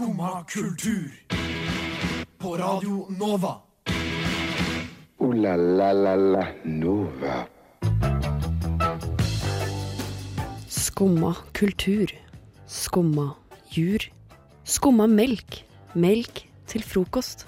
Skumma 0.00 0.44
kultur. 0.48 1.12
På 2.38 2.56
Radio 2.56 3.06
Nova. 3.18 3.56
O-la-la-la-la 5.18 6.46
Nova. 6.64 7.46
Skumma 10.68 11.34
kultur. 11.52 12.06
Skumma 12.66 13.34
jur. 13.68 14.12
Skumma 14.64 15.06
melk. 15.06 15.64
Melk 15.92 16.48
til 16.66 16.82
frokost. 16.82 17.46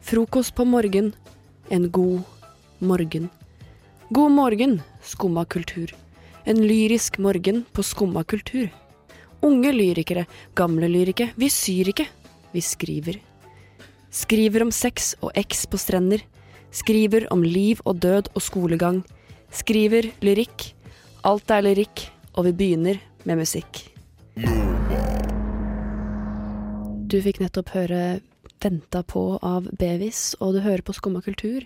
Frokost 0.00 0.54
på 0.54 0.64
morgen. 0.64 1.12
En 1.68 1.90
god 1.90 2.20
morgen. 2.78 3.28
God 4.10 4.30
morgen, 4.30 4.82
skumma 5.02 5.44
kultur. 5.44 5.92
En 6.46 6.56
lyrisk 6.64 7.18
morgen 7.18 7.64
på 7.72 7.82
skumma 7.82 8.24
kultur. 8.24 8.72
Unge 9.44 9.74
lyrikere, 9.76 10.24
gamle 10.56 10.88
lyrikere, 10.88 11.34
vi 11.36 11.50
syr 11.52 11.90
ikke, 11.92 12.06
vi 12.54 12.62
skriver. 12.64 13.18
Skriver 14.14 14.64
om 14.64 14.70
sex 14.72 15.12
og 15.20 15.34
eks 15.36 15.66
på 15.68 15.76
strender. 15.80 16.22
Skriver 16.72 17.26
om 17.34 17.42
liv 17.44 17.82
og 17.84 18.00
død 18.00 18.30
og 18.32 18.42
skolegang. 18.42 19.02
Skriver 19.52 20.08
lyrikk. 20.24 20.70
Alt 21.28 21.52
er 21.52 21.66
lyrikk, 21.66 22.06
og 22.34 22.48
vi 22.48 22.54
begynner 22.56 23.02
med 23.24 23.42
musikk. 23.42 23.84
Du 27.04 27.20
fikk 27.20 27.42
nettopp 27.44 27.68
høre 27.76 28.20
'Venta 28.64 29.02
på' 29.04 29.38
av 29.42 29.68
Bevis, 29.76 30.34
og 30.40 30.54
du 30.54 30.60
hører 30.60 30.80
på 30.80 30.94
Skumma 30.94 31.20
kultur. 31.20 31.60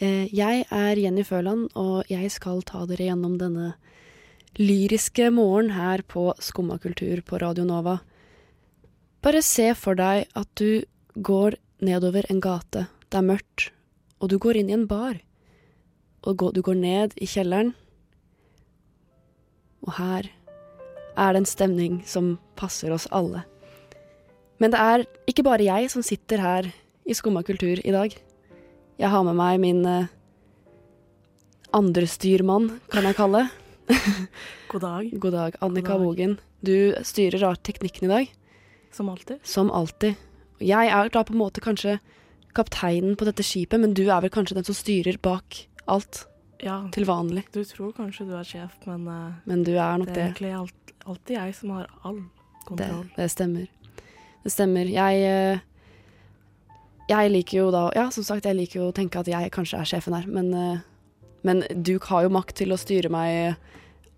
Eh, 0.00 0.28
Jeg 0.32 0.66
er 0.70 0.94
Jenny 0.94 1.24
Føland, 1.24 1.68
og 1.74 2.04
jeg 2.08 2.30
skal 2.30 2.62
ta 2.62 2.86
dere 2.86 3.10
gjennom 3.10 3.38
denne 3.38 3.74
lyriske 4.56 5.28
morgen 5.34 5.74
her 5.76 6.02
på 6.02 6.30
Skumma 6.40 6.78
kultur 6.78 7.20
på 7.20 7.38
Radio 7.42 7.66
Nova. 7.68 7.98
Bare 9.22 9.42
se 9.42 9.74
for 9.76 9.98
deg 9.98 10.28
at 10.38 10.48
du 10.56 10.84
går 11.14 11.58
nedover 11.84 12.26
en 12.30 12.40
gate, 12.40 12.86
det 13.10 13.18
er 13.18 13.26
mørkt, 13.26 13.68
og 14.22 14.30
du 14.30 14.38
går 14.38 14.58
inn 14.60 14.70
i 14.70 14.76
en 14.78 14.88
bar. 14.88 15.18
Og 16.26 16.48
du 16.54 16.62
går 16.62 16.78
ned 16.78 17.14
i 17.20 17.28
kjelleren, 17.30 17.74
og 19.86 19.94
her 19.98 20.26
er 21.18 21.32
det 21.32 21.42
en 21.42 21.48
stemning 21.48 22.00
som 22.06 22.36
passer 22.58 22.92
oss 22.94 23.06
alle. 23.14 23.44
Men 24.58 24.74
det 24.74 24.80
er 24.82 25.06
ikke 25.30 25.46
bare 25.46 25.66
jeg 25.66 25.90
som 25.92 26.02
sitter 26.02 26.42
her 26.42 26.70
i 27.06 27.14
Skumma 27.14 27.44
kultur 27.46 27.78
i 27.78 27.94
dag. 27.94 28.14
Jeg 28.98 29.10
har 29.10 29.22
med 29.22 29.38
meg 29.38 29.60
min 29.62 29.84
eh, 29.86 30.10
andrestyrmann, 31.74 32.80
kan 32.90 33.06
jeg 33.06 33.18
kalle. 33.18 33.46
God 34.72 34.82
dag, 34.84 35.10
God 35.20 35.32
dag, 35.32 35.56
Annika 35.64 35.94
dag. 35.96 36.02
Bogen. 36.04 36.36
Du 36.64 36.94
styrer 37.06 37.38
rart 37.44 37.62
teknikken 37.66 38.08
i 38.08 38.12
dag, 38.12 38.32
som 38.92 39.08
alltid. 39.08 39.38
som 39.46 39.70
alltid. 39.70 40.16
Jeg 40.60 40.90
er 40.90 41.08
da 41.14 41.22
på 41.24 41.32
en 41.36 41.40
måte 41.40 41.62
kanskje 41.62 41.98
kapteinen 42.56 43.14
på 43.16 43.24
dette 43.28 43.44
skipet, 43.46 43.78
men 43.80 43.94
du 43.94 44.04
er 44.10 44.20
vel 44.24 44.32
kanskje 44.34 44.56
den 44.58 44.66
som 44.66 44.74
styrer 44.74 45.18
bak 45.22 45.66
alt 45.86 46.24
Ja, 46.64 46.80
til 46.92 47.06
vanlig. 47.06 47.44
du 47.54 47.62
tror 47.64 47.92
kanskje 47.94 48.26
du 48.26 48.34
er 48.34 48.44
sjef, 48.44 48.74
men 48.88 49.06
uh, 49.06 49.32
Men 49.46 49.62
du 49.64 49.76
er 49.78 49.98
nok 50.00 50.08
det 50.08 50.16
er 50.16 50.18
det. 50.18 50.26
egentlig 50.32 50.52
alt, 50.58 50.92
alltid 51.06 51.36
jeg 51.36 51.54
som 51.54 51.70
har 51.76 51.86
all 52.02 52.22
kontroll. 52.66 53.06
det 53.16 53.30
stemmer. 53.30 53.68
Det 54.42 54.52
stemmer. 54.52 54.90
Jeg 54.90 55.54
uh, 55.54 55.58
Jeg 57.08 57.30
liker 57.30 57.58
jo 57.62 57.70
da 57.70 57.90
Ja, 57.94 58.10
som 58.10 58.24
sagt, 58.26 58.44
jeg 58.44 58.56
liker 58.58 58.80
jo 58.82 58.88
å 58.90 58.92
tenke 58.96 59.20
at 59.22 59.28
jeg 59.30 59.52
kanskje 59.54 59.78
er 59.78 59.84
sjefen 59.88 60.12
her, 60.18 60.26
men 60.26 60.50
eh, 60.54 60.80
Men 61.46 61.62
du 61.70 61.96
har 62.02 62.26
jo 62.26 62.34
makt 62.34 62.56
til 62.62 62.74
å 62.74 62.80
styre 62.80 63.10
meg 63.12 63.58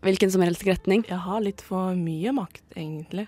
hvilken 0.04 0.32
som 0.32 0.44
helst 0.44 0.64
retning. 0.66 1.04
Jeg 1.08 1.20
har 1.26 1.42
litt 1.44 1.62
for 1.64 1.96
mye 1.98 2.32
makt, 2.36 2.64
egentlig. 2.76 3.26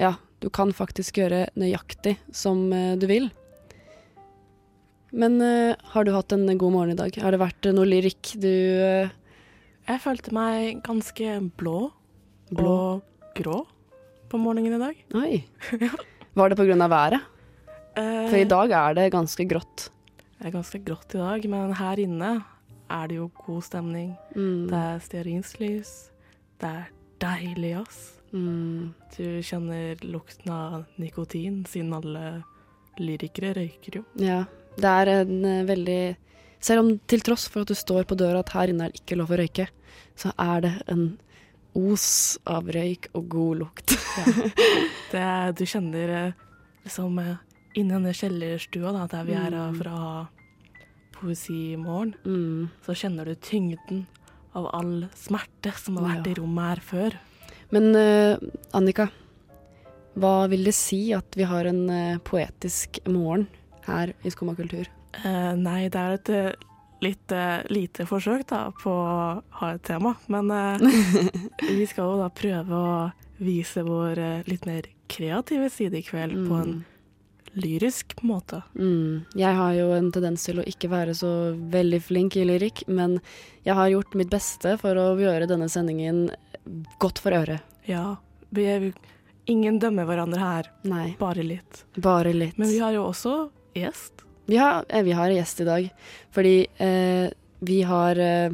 Ja, 0.00 0.14
du 0.40 0.48
kan 0.52 0.72
faktisk 0.76 1.20
gjøre 1.20 1.46
nøyaktig 1.58 2.16
som 2.32 2.68
eh, 2.72 2.96
du 3.00 3.06
vil. 3.10 3.30
Men 5.10 5.40
uh, 5.42 5.74
har 5.92 6.06
du 6.06 6.12
hatt 6.14 6.32
en 6.32 6.46
god 6.54 6.72
morgen 6.72 6.94
i 6.94 6.98
dag? 6.98 7.16
Har 7.18 7.34
det 7.34 7.40
vært 7.42 7.66
eh, 7.66 7.74
noe 7.74 7.88
lyrikk 7.88 8.36
du 8.38 8.46
uh... 8.46 9.10
Jeg 9.88 10.02
følte 10.04 10.30
meg 10.36 10.84
ganske 10.86 11.32
blå, 11.58 11.88
Blå? 12.52 12.70
og 12.70 13.34
grå 13.34 13.64
på 14.30 14.38
morgenen 14.38 14.76
i 14.76 14.78
dag. 14.78 15.00
Oi. 15.18 15.40
Var 16.38 16.52
det 16.52 16.60
av 16.60 16.92
været? 16.92 17.26
Uh, 17.98 18.28
For 18.30 18.38
i 18.38 18.46
dag 18.46 18.76
er 18.78 18.94
det 19.00 19.08
ganske 19.16 19.48
grått. 19.50 19.88
Det 20.38 20.46
er 20.46 20.54
ganske 20.54 20.78
grått 20.86 21.16
i 21.16 21.20
dag, 21.24 21.48
men 21.50 21.74
her 21.80 22.04
inne 22.04 22.30
er 22.90 23.08
det 23.10 23.16
jo 23.20 23.28
god 23.46 23.62
stemning. 23.66 24.14
Mm. 24.36 24.66
Det 24.70 24.78
er 24.80 24.98
stearinslys. 25.06 25.92
Det 26.60 26.70
er 26.70 26.88
deilig, 27.22 27.74
ass. 27.80 28.00
Mm. 28.32 28.92
Du 29.16 29.24
kjenner 29.42 30.02
lukten 30.06 30.52
av 30.54 30.84
nikotin, 31.02 31.62
siden 31.66 31.92
alle 31.96 32.24
lyrikere 33.00 33.54
røyker 33.56 34.00
jo. 34.00 34.04
Ja. 34.20 34.44
Det 34.80 34.90
er 34.90 35.10
en 35.20 35.44
eh, 35.44 35.64
veldig 35.68 36.02
Selv 36.60 36.82
om 36.84 36.88
til 37.08 37.22
tross 37.24 37.46
for 37.48 37.64
at 37.64 37.70
du 37.72 37.74
står 37.74 38.04
på 38.04 38.16
døra 38.20 38.42
at 38.44 38.50
her 38.52 38.68
inne 38.68 38.84
er 38.84 38.92
det 38.92 39.00
ikke 39.00 39.16
lov 39.16 39.30
å 39.32 39.38
røyke, 39.40 39.64
så 40.20 40.28
er 40.36 40.60
det 40.66 40.72
en 40.92 41.06
os 41.74 42.36
av 42.50 42.68
røyk 42.68 43.06
og 43.16 43.28
god 43.32 43.60
lukt. 43.62 43.94
Det, 45.12 45.20
er- 45.22 45.54
du 45.56 45.62
kjenner 45.64 46.12
eh, 46.18 46.32
liksom 46.84 47.16
eh, 47.22 47.36
inni 47.80 47.94
denne 47.94 48.12
kjellerstua 48.12 48.92
da, 48.92 49.06
der 49.08 49.24
vi 49.30 49.38
er 49.38 49.56
fra 49.78 49.94
Mm. 49.94 50.04
ha 50.04 50.28
poesi 51.20 51.72
i 51.74 51.76
morgen, 51.80 52.14
Mm. 52.24 52.68
så 52.84 52.94
kjenner 52.96 53.24
du 53.28 53.34
tyngden 53.34 54.06
av 54.54 54.66
all 54.74 55.08
smerte 55.14 55.72
som 55.78 55.96
har 56.00 56.08
vært 56.16 56.26
Ja. 56.26 56.32
i 56.32 56.38
rommet 56.40 56.68
her 56.68 56.80
før. 56.82 57.18
Men 57.70 57.94
uh, 57.94 58.36
Annika, 58.74 59.08
hva 60.18 60.48
vil 60.50 60.64
det 60.66 60.74
si 60.74 61.12
at 61.14 61.36
vi 61.38 61.44
har 61.46 61.68
en 61.70 61.84
uh, 61.88 62.18
poetisk 62.26 62.98
morgen 63.06 63.46
her 63.86 64.12
i 64.24 64.30
Skumma 64.32 64.56
kultur? 64.58 64.88
Eh, 65.24 65.54
nei, 65.58 65.88
det 65.88 65.98
er 65.98 66.12
et 66.18 66.56
litt 67.02 67.32
lite 67.72 68.04
forsøk 68.06 68.44
da, 68.46 68.70
på 68.76 68.90
å 68.92 69.42
ha 69.58 69.70
et 69.74 69.82
tema, 69.82 70.12
men 70.28 70.50
vi 71.78 71.86
skal 71.88 72.04
jo 72.12 72.18
da 72.20 72.28
prøve 72.28 72.76
å 72.76 73.12
vise 73.40 73.82
vår 73.82 74.20
litt 74.46 74.66
mer 74.68 74.86
kreative 75.08 75.70
side 75.72 75.96
i 75.98 76.02
kveld 76.04 76.36
på 76.46 76.58
en 76.60 76.74
lyrisk 77.58 78.14
måte. 78.22 78.62
Mm. 78.78 79.24
Jeg 79.34 79.56
har 79.58 79.74
jo 79.74 79.90
en 79.96 80.10
tendens 80.14 80.44
til 80.46 80.60
å 80.60 80.66
ikke 80.68 80.90
være 80.92 81.14
så 81.18 81.30
veldig 81.72 82.00
flink 82.02 82.36
i 82.38 82.44
lyrikk, 82.46 82.84
men 82.88 83.18
jeg 83.66 83.74
har 83.78 83.90
gjort 83.92 84.14
mitt 84.18 84.30
beste 84.32 84.76
for 84.80 84.98
å 85.00 85.08
gjøre 85.18 85.48
denne 85.50 85.68
sendingen 85.72 86.28
godt 87.02 87.18
for 87.22 87.34
øret. 87.34 87.64
Ja, 87.88 88.16
vi 88.54 88.66
er, 88.70 88.90
ingen 89.50 89.80
dømmer 89.82 90.06
hverandre 90.06 90.40
her, 90.40 90.70
Nei, 90.86 91.16
bare 91.18 91.42
litt. 91.42 91.84
bare 91.98 92.32
litt. 92.36 92.58
Men 92.60 92.70
vi 92.70 92.78
har 92.78 92.94
jo 92.94 93.08
også 93.08 93.36
gjest. 93.74 94.24
Vi 94.50 94.58
har, 94.58 94.84
eh, 94.88 95.02
vi 95.02 95.12
har 95.14 95.30
gjest 95.30 95.60
i 95.60 95.64
dag, 95.68 95.90
fordi 96.34 96.66
eh, 96.78 97.30
vi 97.60 97.82
har 97.82 98.18
eh, 98.18 98.52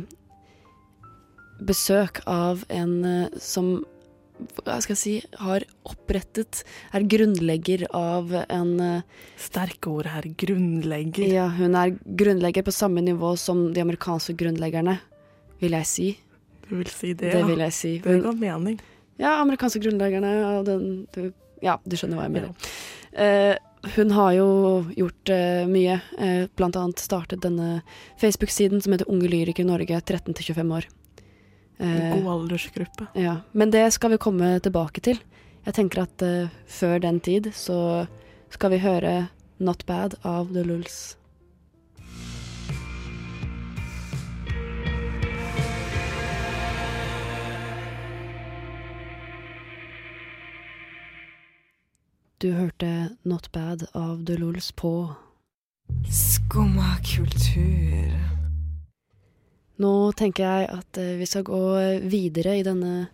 besøk 1.61 2.21
av 2.27 2.65
en 2.69 3.05
eh, 3.05 3.29
som 3.41 3.85
hva 4.37 4.77
skal 4.85 4.95
jeg 4.95 5.01
si, 5.01 5.15
har 5.41 5.65
opprettet, 5.89 6.63
er 6.95 7.07
grunnlegger 7.09 7.87
av 7.97 8.33
en 8.45 8.73
eh, 8.83 9.27
Sterke 9.41 9.91
ord 9.93 10.09
her. 10.11 10.27
Grunnlegger. 10.39 11.29
Ja, 11.31 11.47
hun 11.57 11.77
er 11.79 11.95
grunnlegger 12.05 12.67
på 12.67 12.75
samme 12.75 13.05
nivå 13.05 13.35
som 13.41 13.71
de 13.77 13.85
amerikanske 13.85 14.37
grunnleggerne, 14.39 14.99
vil 15.63 15.77
jeg 15.79 15.89
si. 15.89 16.09
Du 16.67 16.77
vil 16.81 16.91
si 16.91 17.15
det, 17.15 17.33
Det 17.33 17.41
ja. 17.41 17.47
vil 17.49 17.65
jeg 17.65 17.77
si. 17.77 17.95
Det 18.03 18.13
Hun, 18.13 18.25
ga 18.27 18.35
mening. 18.43 18.81
ja, 19.23 19.39
amerikanske 19.41 19.81
grunnleggerne 19.81 20.35
og 20.51 20.67
den 20.69 21.07
du, 21.15 21.33
Ja, 21.65 21.79
du 21.87 21.97
skjønner 21.97 22.21
hva 22.21 22.27
jeg 22.27 22.37
mener. 22.37 22.69
Eh, 23.17 23.57
hun 23.95 24.11
har 24.11 24.33
jo 24.35 24.49
gjort 24.97 25.31
uh, 25.31 25.63
mye, 25.71 26.01
uh, 26.19 26.49
blant 26.59 26.77
annet 26.77 26.99
startet 26.99 27.45
denne 27.45 27.85
Facebook-siden 28.19 28.83
som 28.83 28.93
heter 28.93 29.07
Unge 29.13 29.31
lyrikere 29.31 29.63
i 29.63 29.69
Norge 29.69 30.01
13-25 30.01 30.73
år. 30.75 30.89
Eh, 31.79 32.15
God 32.15 32.29
aldersgruppe. 32.33 33.07
ja. 33.15 33.37
Men 33.53 33.71
det 33.71 33.93
skal 33.93 34.11
vi 34.11 34.17
komme 34.17 34.59
tilbake 34.61 35.01
til. 35.01 35.19
Jeg 35.67 35.75
tenker 35.75 36.03
at 36.03 36.23
eh, 36.23 36.49
før 36.67 36.99
den 36.99 37.21
tid 37.21 37.51
så 37.53 38.07
skal 38.51 38.71
vi 38.71 38.79
høre 38.79 39.29
Not 39.59 39.87
Bad 39.87 40.15
av 40.25 40.53
The 40.55 40.63
Lulls. 40.63 41.17
Du 52.39 52.53
hørte 52.53 53.17
Not 53.23 53.53
Bad 53.53 53.87
av 53.95 54.27
The 54.27 54.37
Lulls 54.37 54.73
på 54.73 55.15
Skumma 56.11 56.97
kultur. 57.03 58.36
Nå 59.83 59.93
tenker 60.17 60.47
jeg 60.47 60.69
at 60.73 61.01
eh, 61.01 61.17
vi 61.21 61.29
skal 61.29 61.45
gå 61.47 61.63
videre 62.09 62.57
i 62.57 62.65
denne 62.65 63.09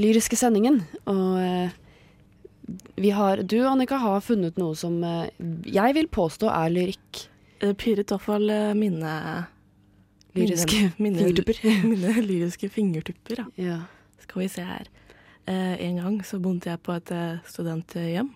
lyriske 0.00 0.36
sendingen. 0.36 0.82
Og 1.08 1.38
eh, 1.40 1.78
vi 3.00 3.12
har 3.16 3.42
Du, 3.42 3.58
Annika, 3.66 3.98
har 4.00 4.24
funnet 4.24 4.60
noe 4.60 4.76
som 4.78 5.00
eh, 5.04 5.30
jeg 5.64 5.96
vil 5.96 6.10
påstå 6.12 6.50
er 6.52 6.72
lyrikk. 6.72 7.26
Det 7.62 7.76
iallfall 7.86 8.50
mine 8.74 9.10
Lyriske 10.34 10.88
mine, 10.96 11.20
fingertupper. 11.20 11.58
mine 11.92 12.22
lyriske 12.24 12.70
fingertupper, 12.72 13.44
ja. 13.44 13.50
Ja. 13.60 13.78
Skal 14.24 14.42
vi 14.42 14.48
se 14.50 14.64
her. 14.64 14.88
Eh, 15.46 15.76
en 15.88 16.00
gang 16.00 16.16
så 16.24 16.40
bondet 16.42 16.70
jeg 16.72 16.80
på 16.82 16.96
et 16.96 17.12
studenthjem. 17.46 18.32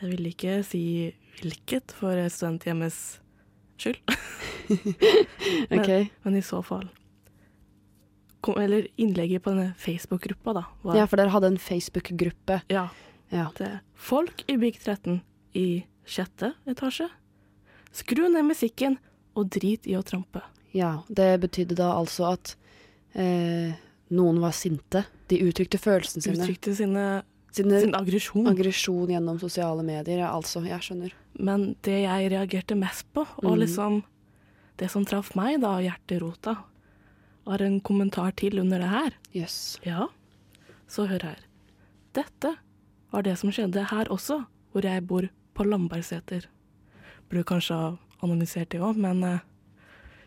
Jeg 0.00 0.12
vil 0.12 0.28
ikke 0.30 0.60
si 0.64 0.84
hvilket 1.40 1.92
for 1.96 2.20
studenthjemmets 2.28 3.20
skyld, 3.80 4.00
Ok. 5.76 5.90
men 6.22 6.36
i 6.36 6.42
så 6.44 6.60
fall 6.64 6.88
kom, 8.40 8.56
Eller 8.62 8.86
innlegget 8.96 9.42
på 9.44 9.50
denne 9.52 9.74
Facebook-gruppa, 9.78 10.52
da. 10.56 10.62
Var, 10.82 10.96
Ja, 10.96 11.06
for 11.06 11.16
dere 11.20 11.28
hadde 11.34 11.50
en 11.52 11.58
Facebook-gruppe. 11.60 12.62
ja, 12.72 12.88
Ja. 13.30 13.48
folk 13.94 14.44
i 14.48 14.56
Big 14.56 14.78
13 14.80 15.20
i 15.54 15.84
sjette 16.06 16.54
etasje. 16.66 17.08
Skru 17.92 18.28
ned 18.30 18.44
musikken 18.48 18.96
og 19.36 19.50
drit 19.50 19.86
i 19.86 19.94
å 19.98 20.02
trampe. 20.02 20.42
ja. 20.72 21.02
Det 21.08 21.40
betydde 21.40 21.76
da 21.76 21.92
altså 21.98 22.32
at 22.32 22.56
eh, 23.14 23.74
noen 24.10 24.40
var 24.40 24.52
sinte. 24.52 25.04
De 25.28 25.38
uttrykte 25.42 25.78
følelsene 25.78 26.22
sine. 26.22 26.38
Uttrykte 26.42 26.74
sine, 26.74 27.22
Sine 27.50 27.80
sin 27.82 27.94
aggresjon. 27.98 28.46
aggresjon 28.46 29.10
gjennom 29.10 29.38
sosiale 29.42 29.82
medier. 29.82 30.22
Ja, 30.22 30.30
altså, 30.36 30.62
jeg 30.66 30.84
skjønner. 30.86 31.14
Men 31.34 31.74
det 31.86 32.02
jeg 32.04 32.30
reagerte 32.30 32.78
mest 32.78 33.08
på, 33.14 33.24
og 33.42 33.52
mm. 33.52 33.60
liksom 33.64 34.00
det 34.80 34.88
som 34.92 35.04
traff 35.04 35.34
meg, 35.36 35.58
da, 35.64 35.74
hjerterota, 35.82 36.56
var 37.48 37.62
en 37.64 37.80
kommentar 37.84 38.32
til 38.38 38.60
under 38.62 38.80
det 38.80 38.90
her. 38.90 39.16
Jøss. 39.34 39.58
Ja, 39.84 40.06
så 40.90 41.08
hør 41.10 41.26
her. 41.32 41.42
Dette 42.16 42.54
var 43.10 43.26
det 43.26 43.36
som 43.40 43.52
skjedde 43.54 43.88
her 43.90 44.10
også, 44.12 44.44
hvor 44.70 44.86
jeg 44.86 45.04
bor 45.06 45.26
på 45.54 45.66
Lambertseter. 45.66 46.46
Burde 47.30 47.46
kanskje 47.46 47.76
ha 47.76 47.90
analysert 48.24 48.70
det 48.72 48.82
òg, 48.82 48.98
men 49.00 49.22
eh, 49.26 49.46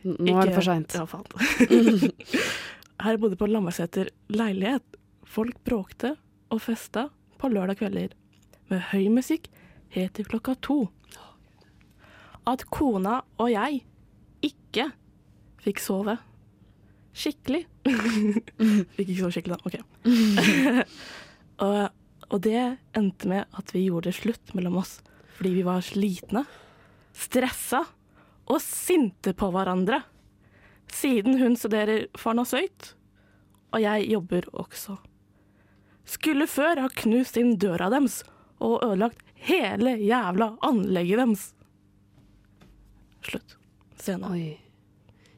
Nå 0.03 0.35
er 0.35 0.49
det 0.49 0.57
for 0.57 0.67
seint. 0.67 0.91
Ja, 0.97 1.05
faen. 1.07 2.11
her 3.05 3.19
bodde 3.21 3.39
på 3.39 3.47
Lambertseter 3.47 4.11
leilighet. 4.31 4.83
Folk 5.23 5.61
bråkte 5.63 6.17
og 6.53 6.61
festa 6.61 7.07
på 7.41 7.49
lørdag 7.49 7.79
kvelder 7.81 8.13
med 8.69 8.85
høy 8.91 9.07
musikk 9.13 9.49
helt 9.93 10.13
til 10.17 10.27
klokka 10.29 10.55
to. 10.61 10.77
At 12.49 12.65
kona 12.73 13.21
og 13.39 13.49
jeg 13.53 13.81
ikke 14.43 14.89
fikk 15.63 15.81
sove. 15.81 16.17
Skikkelig. 17.13 17.63
fikk 18.95 19.07
ikke 19.07 19.19
sove 19.21 19.33
skikkelig, 19.35 19.57
da. 19.57 19.69
OK. 19.69 19.77
og, 21.65 21.79
og 22.29 22.43
det 22.43 22.63
endte 22.97 23.31
med 23.31 23.57
at 23.57 23.73
vi 23.75 23.85
gjorde 23.87 24.11
det 24.11 24.19
slutt 24.19 24.55
mellom 24.57 24.81
oss 24.83 24.99
fordi 25.33 25.49
vi 25.55 25.63
var 25.65 25.81
slitne, 25.81 26.43
stressa 27.17 27.79
og 28.53 28.59
sinte 28.61 29.31
på 29.33 29.47
hverandre. 29.49 30.03
Siden 30.93 31.39
hun 31.39 31.57
studerer 31.57 32.05
farmasøyt, 32.21 32.91
og 33.73 33.81
jeg 33.81 34.11
jobber 34.11 34.45
også. 34.53 34.99
Skulle 36.05 36.47
før 36.51 36.81
ha 36.83 36.89
knust 37.03 37.37
inn 37.39 37.55
døra 37.61 37.89
deres 37.93 38.21
og 38.63 38.81
ødelagt 38.83 39.21
hele 39.47 39.95
jævla 39.99 40.53
anlegget 40.63 41.21
deres. 41.21 41.45
Slutt. 43.23 43.55
Scene. 43.99 44.27
Oi. 44.31 44.57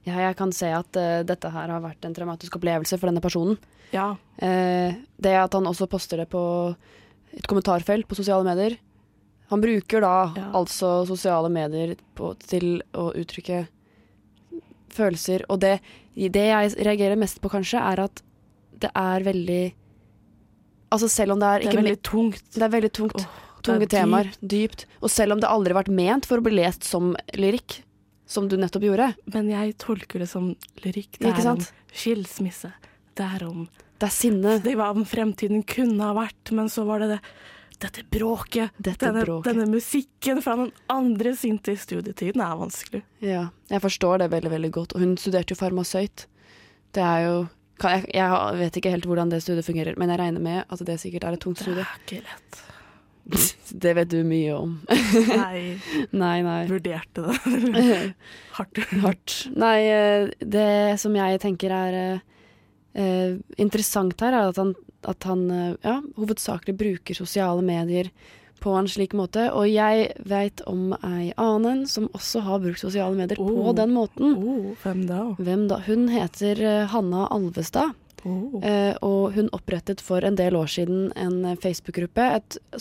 Ja, 0.05 0.19
jeg 0.21 0.37
kan 0.37 0.51
se 0.53 0.69
at 0.73 0.97
uh, 0.97 1.21
dette 1.25 1.49
her 1.53 1.71
har 1.73 1.81
vært 1.81 2.05
en 2.05 2.13
traumatisk 2.13 2.57
opplevelse 2.59 2.97
for 3.01 3.09
denne 3.09 3.23
personen. 3.23 3.57
Ja. 3.93 4.11
Uh, 4.41 4.97
det 5.21 5.35
at 5.37 5.53
han 5.57 5.69
også 5.69 5.87
poster 5.89 6.21
det 6.21 6.27
på 6.33 6.41
et 7.35 7.47
kommentarfelt 7.49 8.07
på 8.09 8.17
sosiale 8.17 8.45
medier. 8.45 8.77
Han 9.51 9.61
bruker 9.61 10.01
da 10.01 10.15
Ja. 10.35 10.49
altså 10.57 11.05
sosiale 11.05 11.49
medier 11.53 11.95
på, 12.17 12.33
til 12.41 12.81
å 12.97 13.11
uttrykke 13.13 13.67
følelser. 14.95 15.45
Og 15.49 15.59
det, 15.61 15.79
det 16.15 16.45
jeg 16.49 16.77
reagerer 16.85 17.19
mest 17.19 17.41
på, 17.41 17.51
kanskje, 17.53 17.81
er 17.81 18.05
at 18.07 18.21
det 18.81 18.89
er 18.95 19.25
veldig 19.25 19.63
Altså 20.93 21.09
selv 21.11 21.35
om 21.35 21.41
det 21.41 21.49
er 21.49 21.65
Det 21.65 21.71
er 21.73 21.81
veldig 21.81 22.01
tungt. 22.05 22.45
Det 22.53 22.61
er 22.61 22.73
veldig 22.75 22.91
tungt. 22.93 23.23
Oh, 23.23 23.57
tunge 23.65 23.87
er 23.87 23.93
temaer. 23.95 24.31
Dypt. 24.41 24.85
Og 25.01 25.11
selv 25.11 25.35
om 25.35 25.41
det 25.41 25.49
aldri 25.49 25.73
har 25.73 25.81
vært 25.83 25.95
ment 25.95 26.29
for 26.29 26.41
å 26.41 26.45
bli 26.45 26.55
lest 26.59 26.85
som 26.87 27.15
lyrikk, 27.33 27.81
som 28.29 28.49
du 28.49 28.57
nettopp 28.57 28.85
gjorde. 28.87 29.13
Men 29.33 29.49
jeg 29.53 29.75
tolker 29.81 30.23
det 30.23 30.29
som 30.31 30.53
lyrikk. 30.83 31.19
Det 31.19 31.33
er 31.33 31.41
sant? 31.45 31.71
om 31.71 31.95
skilsmisse. 31.95 32.71
Det 33.15 33.25
er 33.25 33.47
om 33.47 33.67
Det 33.95 34.09
er 34.09 34.11
sinne. 34.13 34.57
Det 34.59 34.75
var 34.75 34.95
om 34.95 35.05
fremtiden 35.07 35.63
kunne 35.63 36.03
ha 36.03 36.15
vært, 36.17 36.51
men 36.51 36.67
så 36.69 36.83
var 36.87 36.99
det 36.99 37.15
det 37.15 37.19
dette 37.79 38.03
bråket. 38.07 38.71
Dette 38.77 39.05
denne, 39.05 39.25
bråket. 39.25 39.51
denne 39.51 39.67
musikken 39.67 40.41
fra 40.43 40.55
den 40.55 40.71
andre 40.91 41.35
sinte 41.35 41.73
i 41.75 41.79
studietiden 41.79 42.43
er 42.43 42.55
vanskelig. 42.59 43.01
Ja, 43.23 43.49
jeg 43.71 43.83
forstår 43.83 44.23
det 44.23 44.31
veldig, 44.31 44.51
veldig 44.53 44.71
godt. 44.71 44.95
Og 44.95 45.03
hun 45.03 45.17
studerte 45.19 45.55
jo 45.55 45.59
farmasøyt. 45.59 46.25
Det 46.95 47.03
er 47.03 47.25
jo 47.25 47.35
jeg, 47.81 48.05
jeg 48.15 48.59
vet 48.61 48.77
ikke 48.79 48.93
helt 48.93 49.07
hvordan 49.09 49.31
det 49.33 49.41
studiet 49.43 49.67
fungerer, 49.67 49.97
men 49.99 50.11
jeg 50.13 50.21
regner 50.21 50.43
med 50.43 50.63
at 50.71 50.85
det 50.87 50.99
sikkert 51.01 51.27
er 51.27 51.37
et 51.37 51.43
tungt 51.43 51.59
studie. 51.61 51.83
Det 51.83 51.87
er 51.87 52.05
ikke 52.05 52.23
lett. 52.29 52.61
Det 53.85 53.95
vet 53.97 54.09
du 54.11 54.19
mye 54.21 54.53
om. 54.53 54.73
nei. 54.85 55.79
Nei, 56.23 56.35
nei. 56.45 56.59
vurderte 56.69 57.23
det 57.25 57.95
hardt. 58.59 58.81
Hardt. 59.01 59.35
Nei, 59.57 59.79
eh, 59.89 60.27
det 60.39 60.99
som 61.01 61.15
jeg 61.17 61.41
tenker 61.41 61.73
er 61.73 61.97
eh, 62.01 62.19
eh, 63.01 63.35
interessant 63.57 64.21
her, 64.21 64.37
er 64.37 64.51
at 64.53 64.61
han, 64.61 64.75
at 65.09 65.25
han 65.25 65.45
eh, 65.49 65.71
ja, 65.81 65.97
hovedsakelig 66.19 66.77
bruker 66.77 67.17
sosiale 67.17 67.65
medier 67.65 68.11
på 68.65 68.73
en 68.79 68.87
slik 68.89 69.13
måte. 69.17 69.45
Og 69.53 69.67
jeg 69.69 70.09
veit 70.25 70.63
om 70.69 70.95
ei 71.05 71.29
annen 71.41 71.83
som 71.89 72.07
også 72.17 72.41
har 72.47 72.63
brukt 72.63 72.81
sosiale 72.81 73.13
medier 73.17 73.37
på 73.37 73.45
Oh. 73.61 73.73
den 73.77 73.93
måten. 73.93 74.33
Oh, 74.41 74.71
hvem 74.81 75.05
da? 75.09 75.21
Hvem 75.37 75.67
da? 75.69 75.77
Hun 75.85 76.07
heter 76.09 76.61
eh, 76.65 76.87
Hanna 76.89 77.27
Alvestad. 77.31 77.93
Oh. 78.25 78.57
Eh, 78.65 78.95
og 79.05 79.35
hun 79.37 79.51
opprettet 79.53 80.01
for 80.01 80.25
en 80.25 80.33
del 80.39 80.55
år 80.57 80.65
siden 80.73 81.11
en 81.15 81.43
eh, 81.45 81.55
Facebook-gruppe 81.61 82.25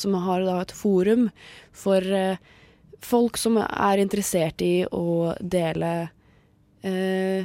som 0.00 0.14
har 0.24 0.40
da 0.46 0.60
et 0.64 0.72
forum 0.72 1.26
for 1.76 2.00
eh, 2.00 2.38
folk 3.04 3.36
som 3.36 3.58
er 3.60 4.00
interessert 4.00 4.64
i 4.64 4.86
å 4.88 5.34
dele 5.44 5.90
eh, 6.80 7.44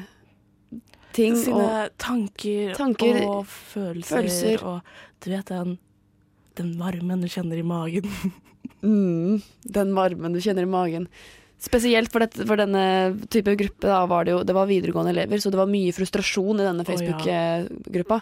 ting 1.12 1.36
Sine 1.36 1.60
og 1.60 1.98
tanker, 2.00 2.72
tanker, 2.78 3.20
og 3.28 3.44
følelser, 3.50 4.16
følelser. 4.16 4.64
og 4.64 4.82
du 5.26 5.30
vet 5.34 5.52
den, 5.52 5.76
den 6.60 6.76
varmen 6.80 7.24
du 7.24 7.30
kjenner 7.32 7.60
i 7.60 7.66
magen. 7.66 8.08
mm, 8.86 9.42
den 9.80 9.94
varmen 9.98 10.36
du 10.36 10.42
kjenner 10.44 10.68
i 10.68 10.70
magen. 10.70 11.10
Spesielt 11.60 12.08
for, 12.14 12.24
dette, 12.24 12.46
for 12.48 12.56
denne 12.56 12.82
type 13.28 13.52
gruppe 13.60 13.84
da, 13.84 14.06
var 14.08 14.24
det 14.24 14.32
jo 14.32 14.44
det 14.48 14.56
var 14.56 14.70
videregående 14.70 15.12
elever, 15.12 15.42
så 15.44 15.52
det 15.52 15.60
var 15.60 15.68
mye 15.68 15.92
frustrasjon 15.92 16.62
i 16.62 16.68
denne 16.70 16.86
Facebook-gruppa. 16.88 18.22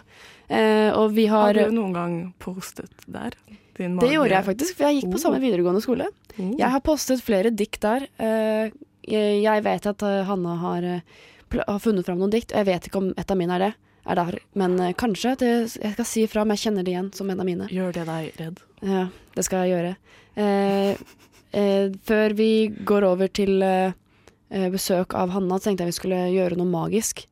Eh, 0.50 0.90
og 0.98 1.12
vi 1.14 1.28
har 1.30 1.52
Har 1.52 1.70
du 1.70 1.76
noen 1.76 1.94
gang 1.94 2.16
postet 2.42 3.06
der? 3.06 3.36
Din 3.78 3.94
Det 4.02 4.10
gjorde 4.10 4.34
jeg 4.34 4.46
faktisk, 4.48 4.74
for 4.74 4.88
jeg 4.88 4.98
gikk 4.98 5.12
på 5.12 5.20
Oh. 5.20 5.22
samme 5.22 5.38
videregående 5.38 5.84
skole. 5.84 6.08
Oh. 6.34 6.50
Jeg 6.58 6.66
har 6.74 6.82
postet 6.82 7.22
flere 7.22 7.54
dikt 7.54 7.80
der. 7.86 8.08
Eh, 8.18 8.74
jeg, 9.06 9.42
jeg 9.44 9.62
vet 9.64 9.86
at 9.86 10.02
eh, 10.02 10.24
Hanna 10.26 10.56
har, 10.58 10.82
eh, 10.82 11.62
har 11.62 11.78
funnet 11.78 12.04
fram 12.04 12.18
noen 12.18 12.34
dikt, 12.34 12.50
og 12.50 12.58
jeg 12.58 12.66
vet 12.72 12.90
ikke 12.90 12.98
om 13.04 13.12
et 13.14 13.30
av 13.30 13.38
mine 13.38 13.54
er 13.54 13.68
det. 13.68 13.74
Er 14.08 14.16
der. 14.16 14.38
Men 14.56 14.80
eh, 14.80 14.94
kanskje. 14.96 15.34
Det, 15.36 15.52
jeg 15.76 15.92
skal 15.92 16.06
si 16.08 16.24
ifra 16.24 16.42
om 16.42 16.52
jeg 16.54 16.62
kjenner 16.64 16.84
det 16.84 16.94
igjen 16.94 17.10
som 17.16 17.28
en 17.28 17.42
av 17.42 17.48
mine. 17.48 17.68
Gjør 17.68 17.92
det 17.92 18.06
deg 18.08 18.38
redd? 18.40 18.60
Ja, 18.80 19.06
det 19.34 19.44
skal 19.44 19.66
jeg 19.66 19.74
gjøre. 19.74 19.94
Eh, 20.40 20.92
eh, 21.52 21.96
før 22.08 22.36
vi 22.38 22.52
går 22.88 23.04
over 23.04 23.28
til 23.28 23.60
eh, 23.62 23.92
eh, 24.48 24.68
besøk 24.72 25.12
av 25.18 25.34
Hanna, 25.34 25.58
så 25.58 25.68
tenkte 25.68 25.84
jeg 25.84 25.92
vi 25.92 25.98
skulle 25.98 26.22
gjøre 26.32 26.56
noe 26.56 26.72
magisk. 26.72 27.26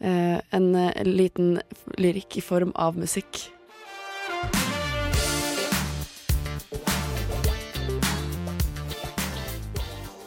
Eh, 0.00 0.38
en, 0.56 0.70
liten 1.04 1.58
lyrikk 2.00 2.40
i 2.40 2.44
form 2.46 2.72
av 2.72 2.96
musikk. 2.96 3.44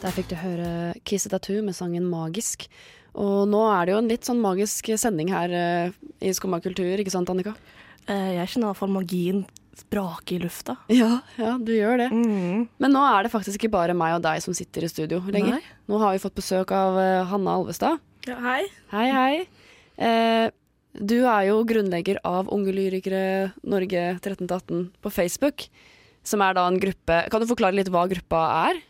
Der 0.06 0.14
fikk 0.14 0.30
du 0.30 0.36
høre 0.38 0.94
Kiss 1.02 1.26
It 1.26 1.34
Tattoo 1.34 1.64
med 1.66 1.74
sangen 1.74 2.06
Magisk. 2.06 2.68
Og 3.16 3.46
nå 3.48 3.62
er 3.72 3.86
det 3.86 3.94
jo 3.94 4.00
en 4.02 4.10
litt 4.10 4.28
sånn 4.28 4.42
magisk 4.42 4.90
sending 5.00 5.30
her 5.32 5.52
eh, 5.56 5.94
i 6.20 6.32
Skumma 6.36 6.60
kultur, 6.64 7.00
ikke 7.00 7.14
sant 7.14 7.30
Annika? 7.32 7.54
Eh, 8.06 8.36
jeg 8.36 8.52
kjenner 8.52 8.68
i 8.68 8.70
hvert 8.70 8.82
fall 8.82 8.92
magien 8.92 9.46
sprake 9.76 10.36
i 10.36 10.40
lufta. 10.42 10.76
Ja, 11.00 11.20
ja, 11.40 11.54
du 11.60 11.72
gjør 11.74 12.00
det. 12.00 12.10
Mm. 12.12 12.66
Men 12.82 12.94
nå 12.94 13.02
er 13.08 13.26
det 13.26 13.32
faktisk 13.32 13.60
ikke 13.60 13.74
bare 13.76 13.96
meg 13.96 14.18
og 14.18 14.24
deg 14.26 14.42
som 14.44 14.56
sitter 14.56 14.86
i 14.86 14.92
studio 14.92 15.20
lenger. 15.24 15.58
Nei. 15.58 15.74
Nå 15.90 16.00
har 16.02 16.14
vi 16.14 16.22
fått 16.22 16.36
besøk 16.38 16.72
av 16.76 17.00
eh, 17.00 17.24
Hanna 17.30 17.56
Alvestad. 17.58 18.00
Ja, 18.26 18.38
hei. 18.42 18.62
Hei, 18.92 19.08
hei. 19.14 19.34
Eh, 19.96 20.46
du 20.96 21.18
er 21.28 21.50
jo 21.50 21.60
grunnlegger 21.68 22.22
av 22.24 22.48
Unge 22.52 22.72
lyrikere 22.72 23.52
Norge 23.68 24.16
13-18 24.24 24.88
på 25.04 25.12
Facebook. 25.12 25.68
Som 26.26 26.42
er 26.42 26.56
da 26.56 26.64
en 26.66 26.80
gruppe 26.82 27.20
Kan 27.30 27.38
du 27.38 27.46
forklare 27.46 27.76
litt 27.76 27.90
hva 27.92 28.02
gruppa 28.10 28.40
er? 28.66 28.80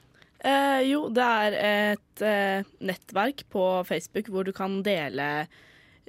Eh, 0.47 0.81
jo, 0.87 1.07
det 1.11 1.27
er 1.27 1.57
et 1.67 2.23
eh, 2.23 2.67
nettverk 2.87 3.47
på 3.51 3.63
Facebook 3.89 4.29
hvor 4.31 4.47
du 4.47 4.53
kan 4.55 4.79
dele 4.87 5.47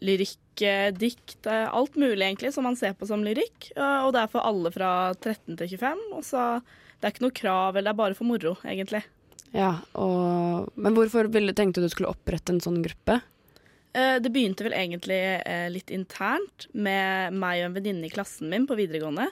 lyrikk, 0.05 0.61
eh, 0.61 0.91
dikt, 0.93 1.39
eh, 1.49 1.65
alt 1.73 1.95
mulig 1.97 2.21
egentlig 2.21 2.53
som 2.53 2.67
man 2.67 2.77
ser 2.77 2.93
på 2.93 3.07
som 3.09 3.23
lyrikk. 3.25 3.71
Eh, 3.75 4.01
og 4.05 4.13
det 4.13 4.23
er 4.23 4.33
for 4.33 4.45
alle 4.45 4.71
fra 4.73 4.91
13 5.15 5.57
til 5.57 5.71
25. 5.77 6.03
Og 6.13 6.25
så 6.25 6.43
det 6.97 7.07
er 7.07 7.15
ikke 7.15 7.25
noe 7.25 7.39
krav, 7.39 7.71
eller 7.71 7.89
det 7.89 7.95
er 7.95 8.03
bare 8.03 8.17
for 8.17 8.29
moro, 8.29 8.53
egentlig. 8.65 9.03
Ja, 9.55 9.77
og, 9.95 10.69
Men 10.75 10.93
hvorfor 10.93 11.31
ville, 11.31 11.55
tenkte 11.55 11.81
du 11.81 11.87
du 11.87 11.93
skulle 11.93 12.11
opprette 12.11 12.53
en 12.53 12.61
sånn 12.61 12.83
gruppe? 12.85 13.21
Eh, 13.97 14.17
det 14.21 14.29
begynte 14.33 14.67
vel 14.67 14.75
egentlig 14.77 15.21
litt 15.73 15.89
internt 15.89 16.67
med 16.73 17.33
meg 17.33 17.63
og 17.63 17.71
en 17.71 17.77
venninne 17.79 18.05
i 18.05 18.13
klassen 18.13 18.51
min 18.51 18.67
på 18.69 18.77
videregående 18.77 19.31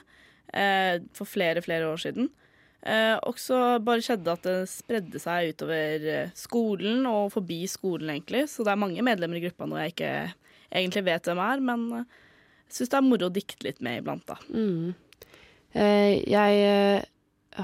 eh, 0.50 0.98
for 1.14 1.28
flere, 1.28 1.62
flere 1.62 1.92
år 1.92 2.02
siden. 2.02 2.30
Eh, 2.86 3.16
og 3.26 3.40
så 3.42 3.56
bare 3.82 4.04
skjedde 4.04 4.34
at 4.36 4.44
det 4.46 4.58
spredde 4.70 5.18
seg 5.18 5.50
utover 5.56 6.04
eh, 6.12 6.34
skolen 6.38 7.06
og 7.10 7.32
forbi 7.34 7.64
skolen, 7.70 8.12
egentlig. 8.14 8.44
Så 8.52 8.66
det 8.66 8.74
er 8.74 8.82
mange 8.84 9.02
medlemmer 9.06 9.40
i 9.40 9.42
gruppa 9.48 9.66
nå 9.66 9.80
jeg 9.80 9.96
ikke 9.96 10.12
egentlig 10.70 11.02
vet 11.08 11.26
hvem 11.26 11.42
er, 11.42 11.64
men 11.72 11.84
eh, 11.98 12.22
jeg 12.68 12.78
syns 12.78 12.92
det 12.92 13.00
er 13.00 13.08
moro 13.08 13.28
å 13.28 13.34
dikte 13.34 13.66
litt 13.66 13.82
med 13.82 14.00
iblant, 14.02 14.26
da. 14.30 14.38
Mm. 14.54 14.94
Eh, 15.76 16.12
jeg 16.30 16.62
eh, 16.62 17.04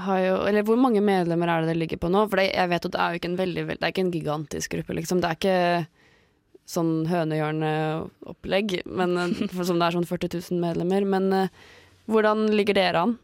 har 0.03 0.19
jo 0.21 0.37
Eller 0.49 0.65
hvor 0.67 0.77
mange 0.77 1.01
medlemmer 1.05 1.49
er 1.49 1.63
det 1.63 1.73
det 1.73 1.79
ligger 1.79 1.99
på 2.01 2.11
nå? 2.11 2.25
For 2.29 2.41
jeg 2.43 2.69
vet 2.69 2.87
at 2.87 2.93
det 2.93 3.01
er 3.01 3.11
jo 3.13 3.21
ikke 3.21 3.31
en 3.31 3.39
veldig, 3.39 3.65
det 3.71 3.79
er 3.79 3.93
ikke 3.93 4.05
en 4.07 4.13
gigantisk 4.13 4.75
gruppe, 4.75 4.97
liksom. 4.97 5.21
Det 5.23 5.29
er 5.29 5.39
ikke 5.39 5.59
sånn 6.73 6.93
hønehjørneopplegg, 7.11 8.79
eh, 8.83 9.43
som 9.67 9.79
det 9.79 9.87
er 9.87 9.97
sånn 9.97 10.09
40 10.09 10.35
000 10.39 10.63
medlemmer. 10.63 11.07
Men 11.15 11.29
eh, 11.37 11.61
hvordan 12.11 12.49
ligger 12.55 12.79
dere 12.79 13.07
an? 13.07 13.21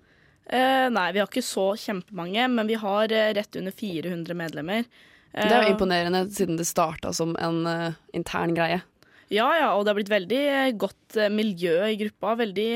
Eh, 0.50 0.88
nei, 0.90 1.12
vi 1.14 1.22
har 1.22 1.30
ikke 1.30 1.46
så 1.46 1.72
kjempemange, 1.78 2.48
men 2.50 2.70
vi 2.70 2.78
har 2.82 3.12
eh, 3.14 3.32
rett 3.38 3.60
under 3.60 3.76
400 3.76 4.38
medlemmer. 4.38 4.88
Det 5.30 5.46
er 5.46 5.60
jo 5.62 5.68
Eh, 5.68 5.74
imponerende 5.76 6.24
siden 6.34 6.58
det 6.58 6.66
starta 6.66 7.12
som 7.14 7.36
en 7.38 7.60
intern 8.18 8.56
greie. 8.58 8.82
Ja, 9.30 9.46
ja, 9.60 9.68
og 9.76 9.86
det 9.86 9.92
har 9.92 10.00
blitt 10.00 10.10
veldig 10.10 10.46
godt 10.82 11.20
miljø 11.30 11.84
i 11.86 12.00
gruppa. 12.00 12.34
Veldig 12.40 12.72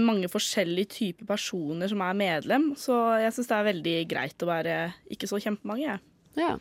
mange 0.00 0.30
forskjellige 0.32 0.88
typer 0.94 1.28
personer 1.28 1.90
som 1.92 2.00
er 2.00 2.16
medlem. 2.16 2.70
Så 2.80 2.96
jeg 3.20 3.34
syns 3.36 3.50
det 3.50 3.58
er 3.58 3.66
veldig 3.66 3.96
greit 4.08 4.42
å 4.42 4.48
være 4.48 4.78
ikke 5.12 5.28
så 5.28 5.36
kjempemange. 5.44 5.84
jeg. 5.84 6.00
Ja. 6.40 6.54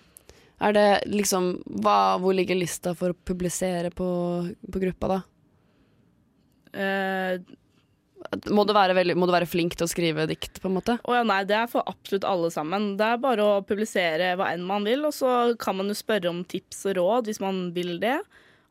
Er 0.59 0.73
det 0.73 0.87
liksom 1.07 1.53
hva, 1.79 2.17
Hvor 2.19 2.35
ligger 2.35 2.59
lista 2.59 2.91
for 2.97 3.13
å 3.13 3.17
publisere 3.25 3.93
på, 3.95 4.09
på 4.51 4.83
gruppa, 4.83 5.13
da? 5.13 5.21
Eh, 6.77 7.39
Må 8.51 8.65
du, 8.67 8.73
være 8.75 8.95
veldig, 8.97 9.15
må 9.15 9.27
du 9.29 9.31
være 9.31 9.47
flink 9.47 9.77
til 9.77 9.85
å 9.85 9.89
skrive 9.91 10.25
dikt, 10.27 10.59
på 10.61 10.67
en 10.67 10.75
måte? 10.75 10.97
og 11.03 11.15
ja, 11.15 11.21
nei, 11.27 11.41
det 11.47 11.55
er 11.55 11.69
for 11.71 11.87
absolutt 11.87 12.27
alle 12.27 12.49
sammen. 12.51 12.89
Det 12.99 13.05
er 13.07 13.21
bare 13.23 13.45
å 13.45 13.61
publisere 13.63 14.33
hva 14.39 14.49
enn 14.53 14.65
man 14.67 14.83
vil, 14.87 15.05
og 15.07 15.15
så 15.15 15.53
kan 15.59 15.77
man 15.79 15.87
jo 15.87 15.95
spørre 15.97 16.31
om 16.31 16.43
tips 16.43 16.85
og 16.91 16.97
råd 16.99 17.29
hvis 17.31 17.39
man 17.43 17.67
vil 17.75 17.97
det. 18.03 18.17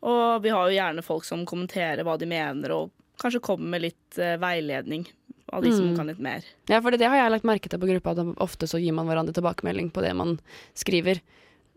Og 0.06 0.42
vi 0.44 0.52
har 0.52 0.68
jo 0.68 0.76
gjerne 0.76 1.04
folk 1.06 1.24
som 1.24 1.46
kommenterer 1.48 2.04
hva 2.04 2.18
de 2.20 2.28
mener, 2.28 2.74
og 2.76 2.92
kanskje 3.22 3.40
kommer 3.40 3.72
med 3.72 3.86
litt 3.86 4.18
uh, 4.20 4.36
veiledning 4.42 5.06
av 5.54 5.62
de 5.64 5.70
som 5.72 5.86
Mm. 5.88 5.96
kan 5.96 6.06
litt 6.10 6.20
mer. 6.20 6.44
Ja, 6.68 6.82
for 6.82 6.90
det 6.90 7.06
har 7.06 7.16
jeg 7.16 7.32
lagt 7.32 7.46
merke 7.48 7.70
til 7.70 7.80
på 7.80 7.88
gruppa, 7.88 8.12
at 8.12 8.36
ofte 8.42 8.66
så 8.68 8.80
gir 8.82 8.92
man 8.92 9.06
hverandre 9.08 9.32
tilbakemelding 9.32 9.88
på 9.94 10.02
det 10.04 10.12
man 10.18 10.36
skriver. 10.74 11.22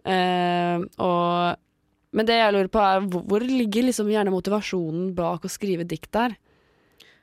Uh, 0.04 0.84
og, 1.00 1.60
men 2.12 2.26
det 2.28 2.40
jeg 2.40 2.54
lurer 2.56 2.70
på 2.74 2.82
er, 2.84 3.08
hvor 3.08 3.46
ligger 3.46 3.88
liksom 3.88 4.10
gjerne 4.12 4.34
motivasjonen 4.34 5.14
bak 5.16 5.46
å 5.46 5.52
skrive 5.52 5.88
dikt 5.88 6.12
der? 6.16 6.36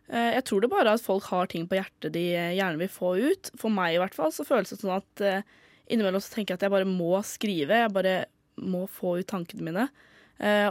Eh, 0.09 0.35
Jeg 0.37 0.45
tror 0.47 0.63
det 0.63 0.71
bare 0.71 0.87
er 0.91 0.95
at 0.99 1.03
folk 1.05 1.25
har 1.33 1.49
ting 1.51 1.67
på 1.67 1.79
hjertet 1.79 2.13
de 2.15 2.27
eh, 2.37 2.55
gjerne 2.59 2.79
vil 2.83 2.91
få 2.93 3.15
ut. 3.19 3.51
For 3.59 3.73
meg 3.73 3.97
i 3.97 4.01
hvert 4.03 4.15
fall 4.17 4.33
så 4.35 4.47
føles 4.47 4.71
det 4.71 4.79
sånn 4.81 4.97
at 4.99 5.23
eh, 5.25 5.47
innimellom 5.91 6.23
så 6.23 6.35
tenker 6.35 6.55
jeg 6.55 6.61
at 6.61 6.67
jeg 6.69 6.75
bare 6.77 6.89
må 6.91 7.17
skrive. 7.27 7.81
Jeg 7.85 7.95
bare 7.95 8.17
må 8.63 8.85
få 8.91 9.19
ut 9.21 9.29
tankene 9.31 9.67
mine. 9.67 9.89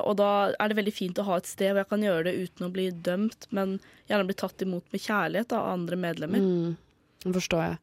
Og 0.05 0.11
da 0.19 0.53
er 0.61 0.69
det 0.69 0.75
veldig 0.77 0.91
fint 0.93 1.17
å 1.17 1.23
ha 1.25 1.39
et 1.39 1.47
sted 1.49 1.71
hvor 1.71 1.79
jeg 1.81 1.89
kan 1.89 2.03
gjøre 2.05 2.25
det 2.27 2.33
uten 2.37 2.67
å 2.67 2.69
bli 2.69 2.83
dømt, 2.93 3.47
men 3.49 3.79
gjerne 4.05 4.27
bli 4.29 4.35
tatt 4.37 4.61
imot 4.61 4.85
med 4.93 5.01
kjærlighet 5.01 5.55
av 5.57 5.71
andre 5.71 5.97
medlemmer. 5.97 6.43
Mm, 6.43 7.31
forstår 7.33 7.63
jeg. 7.63 7.79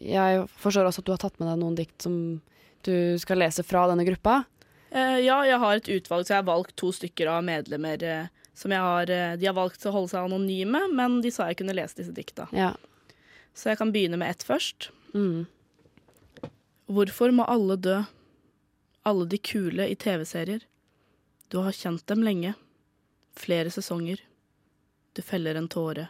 Jeg 0.00 0.46
forstår 0.62 0.88
også 0.88 1.02
at 1.04 1.08
du 1.08 1.12
har 1.12 1.20
tatt 1.26 1.36
med 1.42 1.50
deg 1.50 1.60
noen 1.60 1.76
dikt 1.76 2.06
som 2.06 2.16
du 2.88 2.94
skal 3.20 3.42
lese 3.42 3.66
fra 3.68 3.84
denne 3.90 4.06
gruppa. 4.08 4.38
Ja, 4.96 5.42
jeg 5.44 5.60
har 5.60 5.76
et 5.76 5.92
utvalg, 5.92 6.24
så 6.24 6.38
jeg 6.38 6.40
har 6.40 6.48
valgt 6.48 6.72
to 6.80 6.88
stykker 6.94 7.28
av 7.34 7.44
medlemmer 7.44 8.00
som 8.56 8.72
jeg 8.72 8.80
har 8.80 9.10
eh, 9.12 9.34
De 9.36 9.48
har 9.48 9.56
valgt 9.56 9.84
å 9.86 9.92
holde 9.94 10.12
seg 10.14 10.26
anonyme, 10.26 10.80
men 10.96 11.20
de 11.24 11.32
sa 11.34 11.50
jeg 11.50 11.60
kunne 11.60 11.76
lese 11.76 11.98
disse 11.98 12.14
dikta. 12.16 12.48
Ja. 12.56 12.72
Så 13.56 13.70
jeg 13.70 13.80
kan 13.80 13.92
begynne 13.92 14.18
med 14.20 14.32
ett 14.32 14.44
først. 14.46 14.90
Mm. 15.14 15.44
Hvorfor 16.92 17.32
må 17.34 17.46
alle 17.50 17.76
dø? 17.76 18.00
Alle 19.06 19.26
de 19.30 19.38
kule 19.38 19.88
i 19.88 19.96
TV-serier. 19.96 20.64
Du 21.52 21.60
har 21.62 21.76
kjent 21.76 22.06
dem 22.10 22.24
lenge. 22.26 22.54
Flere 23.36 23.70
sesonger. 23.70 24.22
Du 25.16 25.22
feller 25.22 25.54
en 25.54 25.68
tåre. 25.68 26.08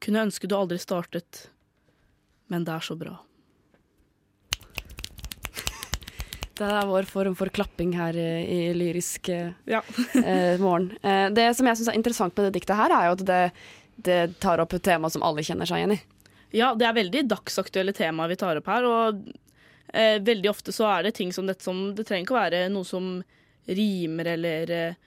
Kunne 0.00 0.26
ønske 0.26 0.48
du 0.48 0.54
aldri 0.56 0.78
startet, 0.80 1.48
men 2.48 2.64
det 2.64 2.72
er 2.72 2.84
så 2.84 2.96
bra. 2.96 3.18
Det 6.60 6.68
er 6.68 6.88
vår 6.88 7.06
form 7.08 7.34
for 7.38 7.48
klapping 7.56 7.94
her 7.96 8.16
i, 8.20 8.60
lyrisk 8.76 9.30
eh, 9.32 9.52
Ja. 9.70 9.80
eh, 10.24 10.60
morgen. 10.60 10.90
Eh, 11.00 11.28
det 11.32 11.46
som 11.56 11.68
jeg 11.68 11.80
syns 11.80 11.88
er 11.92 11.96
interessant 11.96 12.36
med 12.36 12.50
det 12.50 12.58
diktet 12.58 12.76
her, 12.76 12.92
er 12.92 13.08
jo 13.08 13.14
at 13.16 13.26
det, 13.30 13.42
det 14.04 14.18
tar 14.44 14.60
opp 14.60 14.76
et 14.76 14.84
tema 14.84 15.08
som 15.12 15.24
alle 15.24 15.44
kjenner 15.46 15.68
seg 15.68 15.80
igjen 15.80 15.96
i. 15.96 16.00
Ja, 16.60 16.72
det 16.74 16.84
er 16.84 16.96
veldig 16.98 17.24
dagsaktuelle 17.30 17.94
temaer 17.96 18.32
vi 18.32 18.38
tar 18.40 18.58
opp 18.60 18.68
her, 18.68 18.88
og 18.88 19.22
eh, 19.94 20.18
veldig 20.26 20.50
ofte 20.50 20.74
så 20.74 20.88
er 20.90 21.06
det 21.06 21.14
ting 21.16 21.32
som 21.32 21.48
dette 21.48 21.64
som 21.64 21.94
Det 21.96 22.04
trenger 22.08 22.26
ikke 22.26 22.36
å 22.36 22.40
være 22.42 22.64
noe 22.74 22.88
som 22.88 23.12
rimer 23.70 24.32
eller 24.34 24.74
eh, 24.74 24.98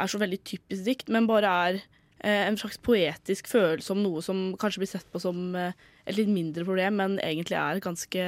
er 0.00 0.10
så 0.10 0.20
veldig 0.20 0.42
typisk 0.46 0.86
dikt, 0.86 1.10
men 1.10 1.26
bare 1.26 1.54
er 1.66 1.80
eh, 1.80 2.46
en 2.46 2.58
slags 2.60 2.78
poetisk 2.84 3.50
følelse 3.50 3.96
om 3.96 4.04
noe 4.04 4.22
som 4.22 4.50
kanskje 4.60 4.84
blir 4.84 4.92
sett 4.92 5.10
på 5.10 5.22
som 5.22 5.56
et 5.58 6.14
litt 6.14 6.30
mindre 6.30 6.62
problem, 6.68 7.00
men 7.00 7.18
egentlig 7.24 7.58
er 7.58 7.82
ganske 7.82 8.26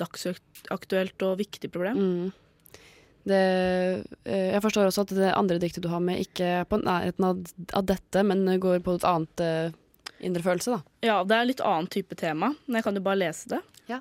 dagsaktuelt 0.00 1.26
og 1.26 1.38
viktig 1.40 1.70
problem. 1.72 2.00
Mm. 2.00 2.50
Det, 3.30 3.40
eh, 4.24 4.46
jeg 4.54 4.62
forstår 4.64 4.88
også 4.88 5.04
at 5.04 5.14
det 5.16 5.32
andre 5.36 5.58
diktet 5.60 5.84
du 5.84 5.90
har 5.92 6.00
med, 6.04 6.22
ikke 6.24 6.46
er 6.62 6.68
på 6.68 6.80
nærheten 6.80 7.26
av, 7.26 7.84
dette, 7.84 8.24
men 8.24 8.46
går 8.62 8.80
på 8.84 8.96
et 8.96 9.06
annet 9.08 9.44
eh, 9.44 9.76
indre 10.24 10.44
følelse, 10.44 10.78
da. 10.78 10.94
Ja, 11.04 11.18
det 11.24 11.36
er 11.36 11.50
litt 11.50 11.64
annen 11.64 11.90
type 11.92 12.16
tema, 12.18 12.54
men 12.66 12.80
jeg 12.80 12.86
kan 12.86 12.96
jo 12.96 13.04
bare 13.04 13.20
lese 13.20 13.52
det. 13.54 13.60
Ja. 13.90 14.00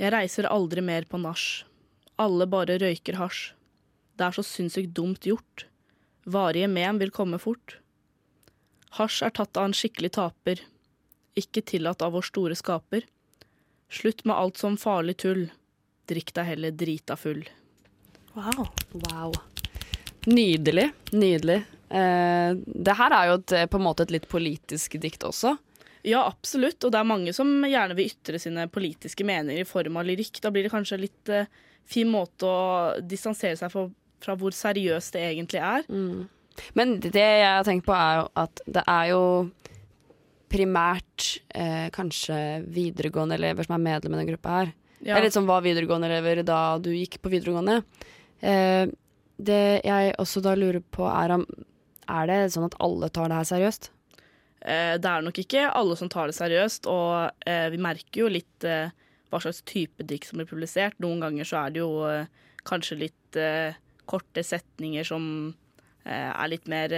Jeg 0.00 0.14
reiser 0.14 0.50
aldri 0.50 0.82
mer 0.82 1.06
på 1.06 1.20
nach. 1.22 1.64
Alle 2.20 2.48
bare 2.50 2.78
røyker 2.82 3.18
hasj. 3.20 3.52
Det 4.18 4.26
er 4.26 4.34
så 4.36 4.44
sinnssykt 4.46 4.92
dumt 4.96 5.26
gjort. 5.26 5.66
Varige 6.28 6.68
men 6.70 6.98
vil 7.00 7.14
komme 7.14 7.38
fort. 7.42 7.78
Hasj 8.98 9.22
er 9.26 9.34
tatt 9.38 9.56
av 9.56 9.70
en 9.70 9.76
skikkelig 9.76 10.12
taper. 10.18 10.60
Ikke 11.38 11.62
tillatt 11.64 12.02
av 12.04 12.12
vår 12.16 12.26
store 12.28 12.58
skaper. 12.58 13.06
Slutt 13.92 14.24
med 14.24 14.36
alt 14.36 14.56
som 14.56 14.76
farlig 14.80 15.18
tull. 15.20 15.50
Drikk 16.08 16.32
deg 16.34 16.48
heller 16.48 16.72
drita 16.72 17.16
full. 17.20 17.42
Wow. 18.32 18.70
Wow. 18.92 19.34
Nydelig. 20.24 20.86
Nydelig. 21.12 21.58
Eh, 21.92 22.54
det 22.64 22.94
her 22.96 23.12
er 23.12 23.28
jo 23.28 23.34
et, 23.34 23.52
eh, 23.52 23.66
på 23.68 23.76
en 23.76 23.84
måte 23.84 24.06
et 24.06 24.14
litt 24.14 24.28
politisk 24.28 24.96
dikt 25.00 25.26
også. 25.28 25.58
Ja, 26.08 26.24
absolutt. 26.24 26.80
Og 26.84 26.92
det 26.92 27.02
er 27.02 27.10
mange 27.10 27.34
som 27.36 27.50
gjerne 27.68 27.94
vil 27.98 28.08
ytre 28.08 28.40
sine 28.40 28.64
politiske 28.72 29.26
meninger 29.28 29.60
i 29.60 29.68
form 29.68 30.00
av 30.00 30.08
lyrikk. 30.08 30.40
Da 30.40 30.50
blir 30.50 30.64
det 30.64 30.72
kanskje 30.72 30.96
en 30.96 31.04
litt 31.04 31.28
eh, 31.28 31.50
fin 31.84 32.08
måte 32.08 32.48
å 32.48 33.00
distansere 33.04 33.60
seg 33.60 33.70
fra, 33.74 33.90
fra 34.24 34.36
hvor 34.40 34.56
seriøst 34.56 35.18
det 35.18 35.26
egentlig 35.34 35.60
er. 35.60 35.84
Men 36.72 36.96
det 37.00 37.12
jeg 37.20 37.52
har 37.58 37.68
tenkt 37.68 37.84
på, 37.84 37.92
er 37.92 38.22
jo 38.22 38.28
at 38.40 38.64
det 38.64 38.84
er 38.88 39.12
jo 39.12 39.22
primært 40.52 41.26
eh, 41.56 41.88
kanskje 41.94 42.36
videregående 42.72 43.38
elever 43.38 43.66
som 43.66 43.76
er 43.78 43.84
medlem 43.86 44.14
i 44.14 44.18
denne 44.18 44.30
gruppa 44.30 44.58
her. 44.60 44.72
Ja. 45.02 45.16
Eller 45.16 45.32
som 45.34 45.48
var 45.48 45.64
videregående 45.64 46.06
elever 46.10 46.42
da 46.46 46.78
du 46.78 46.92
gikk 46.94 47.18
på 47.24 47.32
videregående. 47.32 47.80
Eh, 48.40 48.86
det 49.42 49.62
jeg 49.82 50.14
også 50.22 50.42
da 50.44 50.54
lurer 50.58 50.82
på, 50.94 51.06
er 51.08 51.38
om 51.38 51.46
Er 52.12 52.26
det 52.26 52.52
sånn 52.52 52.66
at 52.66 52.74
alle 52.82 53.08
tar 53.14 53.30
det 53.30 53.36
her 53.38 53.46
seriøst? 53.48 53.88
Eh, 54.62 54.98
Det 54.98 55.08
er 55.08 55.22
nok 55.22 55.38
ikke 55.38 55.70
alle 55.72 55.96
som 55.96 56.08
tar 56.10 56.28
det 56.28 56.34
seriøst, 56.36 56.86
og 56.90 57.30
eh, 57.46 57.68
vi 57.70 57.78
merker 57.78 58.24
jo 58.24 58.28
litt 58.28 58.64
eh, 58.64 58.90
hva 59.30 59.40
slags 59.40 59.62
type 59.62 60.02
dikt 60.04 60.28
som 60.28 60.38
blir 60.38 60.50
publisert. 60.50 60.98
Noen 61.00 61.22
ganger 61.22 61.46
så 61.48 61.62
er 61.62 61.70
det 61.70 61.80
jo 61.80 62.04
eh, 62.10 62.26
kanskje 62.68 62.98
litt 63.00 63.38
korte 64.04 64.42
setninger 64.44 65.06
som 65.08 65.54
er 66.04 66.48
litt 66.50 66.66
mer 66.68 66.92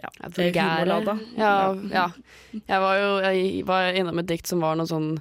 ja, 0.00 0.10
Vulgære. 0.22 1.18
Ja, 1.36 1.54
ja. 1.92 2.06
Jeg 2.56 2.80
var 2.84 2.98
jo 3.00 3.10
jeg 3.26 3.66
var 3.68 3.92
innom 3.98 4.22
et 4.22 4.30
dikt 4.30 4.50
som 4.50 4.64
var 4.64 4.78
noe 4.78 4.88
sånn 4.88 5.14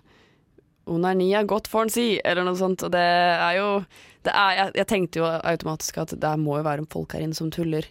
Onani 0.91 1.29
er 1.37 1.45
godt, 1.47 1.69
får 1.69 1.85
en 1.85 1.91
si, 1.93 2.05
eller 2.25 2.43
noe 2.43 2.57
sånt. 2.57 2.83
Og 2.83 2.91
det 2.93 3.01
er 3.01 3.59
jo 3.59 3.67
det 4.25 4.33
er, 4.33 4.53
jeg, 4.57 4.71
jeg 4.81 4.89
tenkte 4.89 5.21
jo 5.21 5.27
automatisk 5.29 5.99
at 6.03 6.13
det 6.21 6.31
må 6.41 6.59
jo 6.59 6.65
være 6.67 6.85
folk 6.91 7.15
her 7.15 7.23
inne 7.25 7.37
som 7.37 7.51
tuller. 7.53 7.87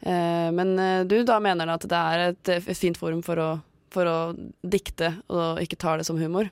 Eh, 0.00 0.48
men 0.56 0.72
eh, 0.80 1.02
du 1.08 1.20
da 1.28 1.38
mener 1.40 1.72
at 1.72 1.84
det 1.88 2.00
er 2.14 2.24
et, 2.30 2.52
et 2.56 2.76
fint 2.76 2.96
forum 3.00 3.22
for 3.24 3.40
å, 3.40 3.50
for 3.92 4.08
å 4.08 4.16
dikte, 4.60 5.14
og 5.32 5.60
ikke 5.64 5.80
tar 5.80 6.00
det 6.00 6.08
som 6.08 6.20
humor? 6.20 6.50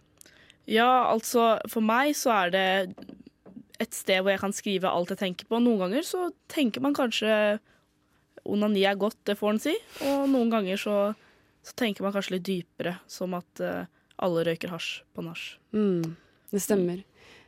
Ja, 0.68 1.08
altså 1.08 1.56
for 1.68 1.84
meg 1.84 2.14
så 2.16 2.34
er 2.42 2.52
det 2.52 2.68
et 3.80 3.94
sted 3.94 4.20
hvor 4.20 4.34
jeg 4.34 4.42
kan 4.42 4.56
skrive 4.56 4.90
alt 4.90 5.12
jeg 5.14 5.22
tenker 5.22 5.48
på. 5.48 5.60
Noen 5.62 5.86
ganger 5.86 6.04
så 6.04 6.28
tenker 6.50 6.84
man 6.84 6.96
kanskje 6.96 7.58
onani 8.44 8.84
er 8.88 8.98
godt, 9.00 9.18
det 9.28 9.38
får 9.38 9.54
en 9.54 9.62
si. 9.62 9.74
Og 10.06 10.26
noen 10.30 10.52
ganger 10.52 10.80
så, 10.80 10.96
så 11.64 11.76
tenker 11.78 12.06
man 12.06 12.14
kanskje 12.14 12.36
litt 12.36 12.46
dypere, 12.48 12.98
som 13.10 13.36
at 13.38 13.64
eh, 13.64 13.88
alle 14.24 14.44
røyker 14.48 14.72
hasj 14.72 15.02
på 15.14 15.24
nach. 15.26 15.44
Mm, 15.76 16.16
det 16.52 16.62
stemmer. 16.64 17.02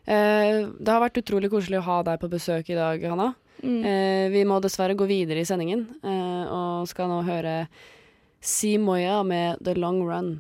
Eh, 0.05 0.67
det 0.71 0.91
har 0.91 1.03
vært 1.03 1.21
utrolig 1.23 1.51
koselig 1.53 1.81
å 1.81 1.87
ha 1.89 2.01
deg 2.11 2.21
på 2.23 2.31
besøk 2.33 2.71
i 2.73 2.79
dag, 2.79 3.05
Hanna. 3.13 3.33
Mm. 3.61 3.81
Eh, 3.85 4.27
vi 4.33 4.45
må 4.49 4.61
dessverre 4.65 4.97
gå 4.97 5.09
videre 5.11 5.43
i 5.43 5.49
sendingen, 5.49 5.87
eh, 6.03 6.45
og 6.49 6.89
skal 6.89 7.11
nå 7.13 7.23
høre 7.27 7.57
Si 8.41 8.77
Moya 8.81 9.21
med 9.23 9.61
The 9.65 9.77
Long 9.77 10.01
Run. 10.09 10.39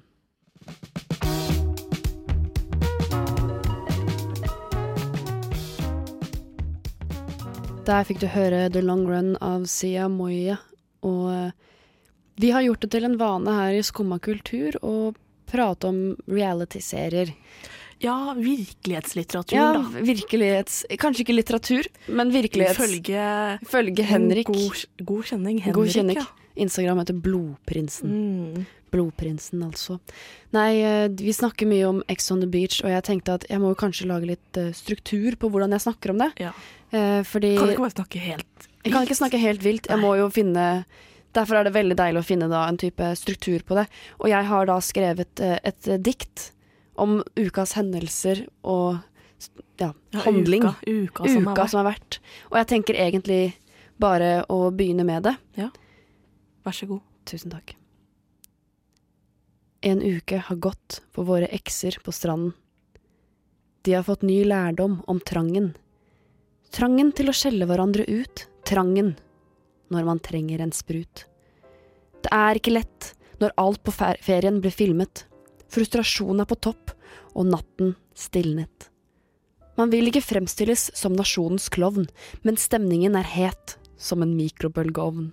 Der 7.88 8.04
fikk 8.06 8.20
du 8.22 8.28
høre 8.30 8.68
The 8.72 8.82
Long 8.84 9.06
Run 9.08 9.32
av 9.42 9.64
Sia 9.70 10.06
Moya. 10.12 10.58
Og 11.06 11.26
eh, 11.32 11.50
vi 12.40 12.52
har 12.54 12.62
gjort 12.64 12.84
det 12.84 12.90
til 12.94 13.06
en 13.08 13.16
vane 13.20 13.54
her 13.56 13.76
i 13.78 13.82
Skumma 13.86 14.20
kultur 14.22 14.76
å 14.86 15.12
prate 15.50 15.88
om 15.90 16.00
reality-serier. 16.30 17.32
Ja, 18.00 18.32
virkelighetslitteratur, 18.36 19.56
Ja, 19.58 19.72
da. 19.76 20.04
virkelighets... 20.06 20.84
Kanskje 21.00 21.26
ikke 21.26 21.34
litteratur, 21.36 21.88
men 22.08 22.30
virkelighets... 22.32 22.78
Ifølge 22.78 23.24
Ifølge 23.66 24.06
Henrik. 24.08 24.48
God, 24.48 24.84
god 25.10 25.26
kjenning. 25.32 25.58
Henrik, 25.60 25.76
God 25.76 25.92
kjenning. 25.96 26.20
ja. 26.22 26.28
Instagram 26.60 27.02
heter 27.02 27.18
Blodprinsen. 27.24 28.12
Mm. 28.12 28.66
Blodprinsen, 28.90 29.62
altså. 29.62 29.98
Nei, 30.54 30.80
eh, 30.82 31.06
vi 31.08 31.32
snakker 31.34 31.68
mye 31.70 31.86
om 31.88 32.00
Ex 32.10 32.30
on 32.34 32.42
the 32.42 32.48
Beach, 32.50 32.80
og 32.84 32.90
jeg 32.90 33.06
tenkte 33.06 33.36
at 33.38 33.46
jeg 33.50 33.62
må 33.62 33.72
kanskje 33.78 34.08
lage 34.10 34.32
litt 34.32 34.60
eh, 34.60 34.72
struktur 34.76 35.36
på 35.40 35.50
hvordan 35.52 35.76
jeg 35.76 35.86
snakker 35.86 36.14
om 36.14 36.24
det. 36.24 36.30
Ja. 36.42 36.50
Eh, 36.90 37.20
fordi 37.26 37.54
Kan 37.58 37.70
ikke 37.74 37.86
bare 37.86 37.98
snakke 37.98 38.22
helt 38.24 38.46
vilt? 38.46 38.66
jeg 38.80 38.94
kan 38.94 39.06
ikke 39.06 39.20
snakke 39.20 39.38
helt 39.38 39.62
vilt. 39.64 39.90
Jeg 39.90 40.00
må 40.02 40.16
jo 40.18 40.30
finne 40.32 40.66
Derfor 41.30 41.60
er 41.60 41.62
det 41.62 41.76
veldig 41.76 41.94
deilig 41.94 42.18
å 42.18 42.26
finne 42.26 42.48
da 42.50 42.64
en 42.66 42.74
type 42.74 43.06
struktur 43.14 43.62
på 43.62 43.76
det. 43.78 43.84
Og 44.18 44.32
jeg 44.32 44.46
har 44.48 44.64
da 44.66 44.80
skrevet 44.82 45.38
et 45.38 45.88
dikt 46.02 46.48
om 46.98 47.20
ukas 47.38 47.76
hendelser 47.78 48.48
og 48.66 48.98
ja, 49.78 49.92
ja, 50.10 50.24
handling. 50.24 50.66
Uka, 50.66 50.74
uka, 50.90 51.28
som 51.30 51.46
Uka 51.46 51.54
har 51.62 51.70
som 51.70 51.84
har 51.84 51.92
vært. 51.92 52.18
Og 52.50 52.58
jeg 52.58 52.68
tenker 52.72 52.98
egentlig 52.98 53.40
bare 54.02 54.40
å 54.50 54.58
begynne 54.74 55.06
med 55.06 55.28
det. 55.28 55.36
Vær 56.66 56.76
så 56.76 56.88
god. 56.90 57.04
Tusen 57.28 57.52
takk. 57.52 57.76
En 59.80 60.02
uke 60.02 60.40
har 60.44 60.60
gått 60.60 61.00
for 61.14 61.28
våre 61.28 61.48
ekser 61.56 61.96
på 62.04 62.12
stranden. 62.12 62.52
De 63.82 63.94
har 63.96 64.04
fått 64.04 64.26
ny 64.28 64.42
lærdom 64.44 64.98
om 65.08 65.20
trangen. 65.24 65.72
Trangen 66.70 67.14
til 67.16 67.32
å 67.32 67.36
skjelle 67.36 67.64
hverandre 67.68 68.04
ut. 68.04 68.44
Trangen 68.68 69.14
når 69.90 70.06
man 70.06 70.20
trenger 70.22 70.60
en 70.60 70.74
sprut. 70.76 71.24
Det 72.20 72.30
er 72.34 72.60
ikke 72.60 72.76
lett 72.76 73.14
når 73.40 73.56
alt 73.58 73.82
på 73.82 73.94
ferien 73.96 74.60
blir 74.60 74.74
filmet. 74.74 75.24
Frustrasjonen 75.72 76.44
er 76.44 76.50
på 76.50 76.58
topp, 76.60 76.92
og 77.34 77.48
natten 77.48 77.94
stilnet. 78.18 78.90
Man 79.78 79.92
vil 79.92 80.10
ikke 80.10 80.24
fremstilles 80.24 80.90
som 80.98 81.14
nasjonens 81.16 81.70
klovn, 81.72 82.08
men 82.44 82.58
stemningen 82.60 83.16
er 83.16 83.26
het 83.26 83.76
som 83.96 84.20
en 84.24 84.34
mikrobølgeovn. 84.36 85.30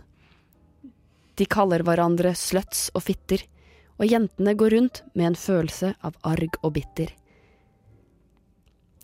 De 1.37 1.45
kaller 1.45 1.83
hverandre 1.85 2.33
sluts 2.37 2.87
og 2.97 3.05
fitter, 3.05 3.43
og 3.97 4.09
jentene 4.09 4.53
går 4.57 4.73
rundt 4.73 5.03
med 5.13 5.31
en 5.31 5.37
følelse 5.37 5.93
av 6.05 6.17
arg 6.25 6.57
og 6.63 6.73
bitter. 6.77 7.13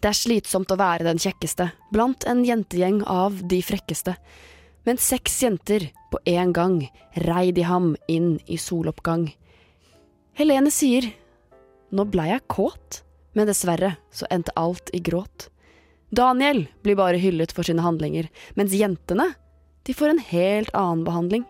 Det 0.04 0.10
er 0.10 0.20
slitsomt 0.20 0.72
å 0.74 0.80
være 0.80 1.06
den 1.08 1.22
kjekkeste, 1.22 1.70
blant 1.94 2.26
en 2.28 2.42
jentegjeng 2.44 3.04
av 3.08 3.38
de 3.48 3.62
frekkeste, 3.64 4.18
men 4.84 5.00
seks 5.00 5.38
jenter 5.46 5.86
på 6.12 6.20
en 6.28 6.52
gang 6.54 6.76
rei 7.24 7.54
de 7.56 7.64
ham 7.64 7.94
inn 8.12 8.36
i 8.52 8.58
soloppgang. 8.60 9.30
Helene 10.36 10.74
sier, 10.74 11.08
nå 11.94 12.04
blei 12.10 12.32
jeg 12.34 12.48
kåt, 12.52 13.04
men 13.38 13.48
dessverre 13.48 13.96
så 14.12 14.28
endte 14.34 14.54
alt 14.60 14.92
i 14.94 15.00
gråt. 15.00 15.48
Daniel 16.14 16.66
blir 16.84 16.98
bare 17.00 17.22
hyllet 17.22 17.54
for 17.56 17.66
sine 17.66 17.86
handlinger, 17.86 18.28
mens 18.60 18.76
jentene, 18.76 19.32
de 19.88 19.96
får 19.96 20.14
en 20.14 20.24
helt 20.28 20.76
annen 20.76 21.08
behandling. 21.08 21.48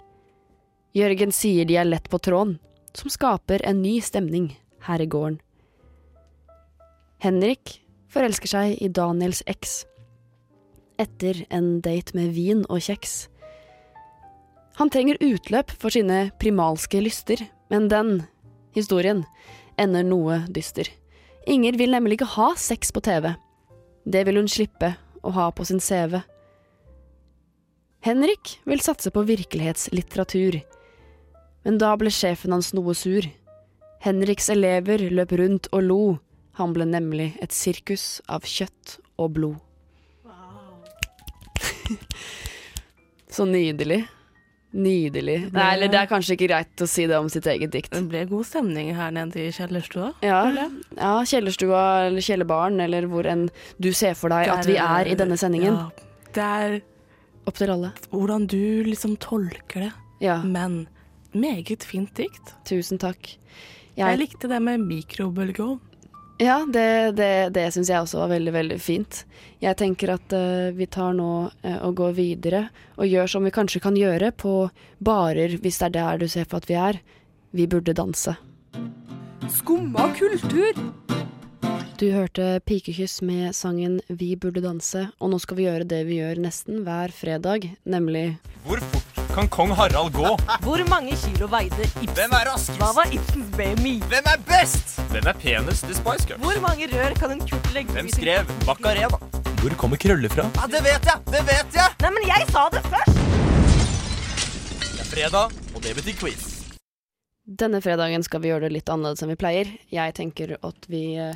Jørgen 0.94 1.32
sier 1.34 1.66
de 1.66 1.80
er 1.82 1.88
lett 1.90 2.06
på 2.10 2.20
tråden, 2.22 2.60
som 2.94 3.10
skaper 3.10 3.64
en 3.66 3.82
ny 3.82 3.98
stemning 4.06 4.52
her 4.86 5.02
i 5.02 5.10
gården. 5.10 5.40
Henrik 7.24 7.80
forelsker 8.14 8.52
seg 8.52 8.76
i 8.78 8.92
Daniels 8.94 9.42
eks. 9.50 9.88
Etter 11.02 11.40
en 11.50 11.80
date 11.82 12.14
med 12.14 12.36
vin 12.36 12.62
og 12.70 12.84
kjeks. 12.86 13.24
Han 14.78 14.92
trenger 14.94 15.22
utløp 15.22 15.74
for 15.82 15.94
sine 15.94 16.28
primalske 16.42 17.02
lyster, 17.02 17.42
men 17.74 17.90
den 17.90 18.20
historien 18.78 19.24
ender 19.82 20.06
noe 20.06 20.44
dyster. 20.54 20.86
Inger 21.50 21.78
vil 21.80 21.94
nemlig 21.96 22.20
ikke 22.20 22.36
ha 22.36 22.52
sex 22.60 22.94
på 22.94 23.02
TV. 23.02 23.32
Det 24.06 24.24
vil 24.28 24.38
hun 24.44 24.52
slippe 24.52 24.94
å 25.26 25.34
ha 25.34 25.50
på 25.56 25.66
sin 25.66 25.82
CV. 25.82 26.20
Henrik 28.04 28.58
vil 28.68 28.84
satse 28.84 29.10
på 29.16 29.26
virkelighetslitteratur. 29.26 30.62
Men 31.64 31.80
da 31.80 31.94
ble 32.00 32.12
sjefen 32.12 32.52
hans 32.56 32.74
noe 32.76 32.96
sur. 32.98 33.28
Henriks 34.04 34.50
elever 34.52 35.06
løp 35.12 35.32
rundt 35.40 35.70
og 35.72 35.86
lo. 35.88 36.02
Han 36.60 36.74
ble 36.76 36.86
nemlig 36.86 37.32
et 37.42 37.56
sirkus 37.56 38.20
av 38.30 38.44
kjøtt 38.46 38.98
og 39.18 39.32
blod. 39.38 39.62
Wow. 40.28 40.84
Så 43.34 43.48
nydelig. 43.50 44.04
Nydelig. 44.74 45.38
Nei, 45.54 45.66
eller 45.76 45.90
det 45.94 46.00
er 46.00 46.10
kanskje 46.10 46.34
ikke 46.34 46.48
greit 46.50 46.82
å 46.82 46.88
si 46.90 47.06
det 47.10 47.18
om 47.22 47.28
sitt 47.30 47.46
eget 47.50 47.72
dikt. 47.76 47.92
Det 47.94 48.08
ble 48.10 48.24
god 48.30 48.48
stemning 48.50 48.90
her 48.98 49.12
nede 49.14 49.38
i 49.44 49.52
kjellerstua. 49.54 50.12
Ja, 50.26 50.40
ja 50.98 51.12
kjellerstua 51.30 51.84
eller 52.08 52.26
kjellerbaren, 52.26 52.82
eller 52.82 53.06
hvor 53.10 53.30
enn 53.30 53.48
du 53.78 53.92
ser 53.94 54.18
for 54.18 54.34
deg 54.34 54.50
at 54.50 54.66
vi 54.70 54.80
er 54.82 55.12
i 55.12 55.18
denne 55.18 55.38
sendingen. 55.38 55.78
Ja, 55.78 56.10
det 56.34 56.48
er 56.48 56.80
Opp 57.46 57.58
til 57.60 57.70
alle. 57.74 57.92
hvordan 58.10 58.48
du 58.50 58.84
liksom 58.88 59.18
tolker 59.22 59.90
det, 59.90 59.92
Ja, 60.24 60.38
men 60.42 60.88
meget 61.36 61.84
fint 61.84 62.14
dikt. 62.16 62.54
tusen 62.66 62.98
takk. 63.02 63.38
Jeg 63.96 64.08
Jeg, 64.10 64.18
likte 64.18 64.48
det 64.50 64.62
med 64.62 64.82
mikrobølgeovn. 64.82 65.80
ja, 66.40 66.66
det, 66.66 67.16
det, 67.16 67.54
det 67.54 67.68
syns 67.74 67.90
jeg 67.90 68.02
også 68.02 68.24
var 68.24 68.32
veldig, 68.34 68.54
veldig 68.54 68.80
fint. 68.82 69.26
Jeg 69.62 69.78
tenker 69.78 70.16
at 70.16 70.34
uh, 70.34 70.74
vi 70.74 70.88
tar 70.88 71.14
nå 71.14 71.50
uh, 71.52 71.80
og 71.86 71.96
går 71.96 72.16
videre 72.18 72.70
og 72.98 73.06
gjør 73.08 73.28
som 73.28 73.44
vi 73.46 73.52
kanskje 73.54 73.82
kan 73.84 73.96
gjøre 73.96 74.32
på 74.32 74.70
barer, 75.00 75.58
hvis 75.62 75.78
det 75.80 75.92
er 75.92 75.96
der 76.00 76.18
du 76.18 76.28
ser 76.28 76.46
for 76.50 76.58
at 76.58 76.70
vi 76.70 76.74
er. 76.74 77.00
Vi 77.54 77.68
burde 77.68 77.94
danse. 77.94 78.36
Skumma 79.50 80.10
kultur. 80.18 80.74
Du 82.02 82.10
hørte 82.12 82.60
Pikekyss 82.66 83.22
med 83.22 83.54
sangen 83.56 84.02
Vi 84.10 84.36
burde 84.36 84.64
danse, 84.66 85.06
og 85.22 85.30
nå 85.30 85.38
skal 85.40 85.60
vi 85.60 85.68
gjøre 85.70 85.86
det 85.88 86.02
vi 86.10 86.18
gjør 86.18 86.42
nesten 86.42 86.82
hver 86.84 87.14
fredag, 87.14 87.70
nemlig 87.86 88.40
Hvor 88.66 88.82
fort 88.82 89.13
kan 89.34 89.48
kong 89.50 89.72
Harald 89.74 90.14
gå? 90.14 90.30
Hvor 90.62 90.82
mange 90.90 91.16
kilo 91.18 91.48
veide 91.50 91.88
Ibsen? 91.88 92.10
Hvem 92.14 92.34
er 92.38 92.46
raskest? 92.52 92.78
Hva 92.78 92.92
var 92.94 93.10
Ibsens 93.16 93.50
BMI? 93.58 93.94
Hvem 94.12 94.28
er 94.30 94.42
best? 94.46 94.94
Hvem 95.10 95.30
er 95.32 95.38
penest 95.42 95.90
i 95.90 95.96
Spice 95.98 96.28
Girls? 96.30 96.44
Hvor 96.44 96.60
mange 96.62 96.86
rør 96.92 97.16
kan 97.18 97.34
en 97.34 97.42
kurt 97.42 97.70
legge 97.74 97.96
Hvem 97.96 98.12
skrev 98.14 98.52
Bacarena? 98.68 99.18
Hvor 99.64 99.74
kommer 99.80 99.98
krøller 99.98 100.30
fra? 100.30 100.46
Ja, 100.60 100.68
det 100.70 100.84
vet 100.86 101.10
jeg! 101.10 101.24
Det 101.34 101.42
vet 101.50 101.78
jeg! 101.80 101.96
Nei, 102.04 102.12
men 102.14 102.28
jeg 102.30 102.46
sa 102.52 102.68
det 102.76 102.84
først! 102.92 103.22
Det 104.84 105.02
er 105.02 105.10
fredag, 105.10 105.58
og 105.74 105.82
det 105.82 105.96
betyr 105.98 106.20
quiz. 106.20 106.46
Denne 107.64 107.82
fredagen 107.82 108.24
skal 108.28 108.44
vi 108.44 108.54
gjøre 108.54 108.68
det 108.68 108.76
litt 108.78 108.94
annerledes 108.94 109.26
enn 109.26 109.34
vi 109.34 109.40
pleier. 109.40 109.74
Jeg 109.92 110.14
tenker 110.20 110.56
at 110.62 110.90
vi 110.92 111.16
eh, 111.18 111.34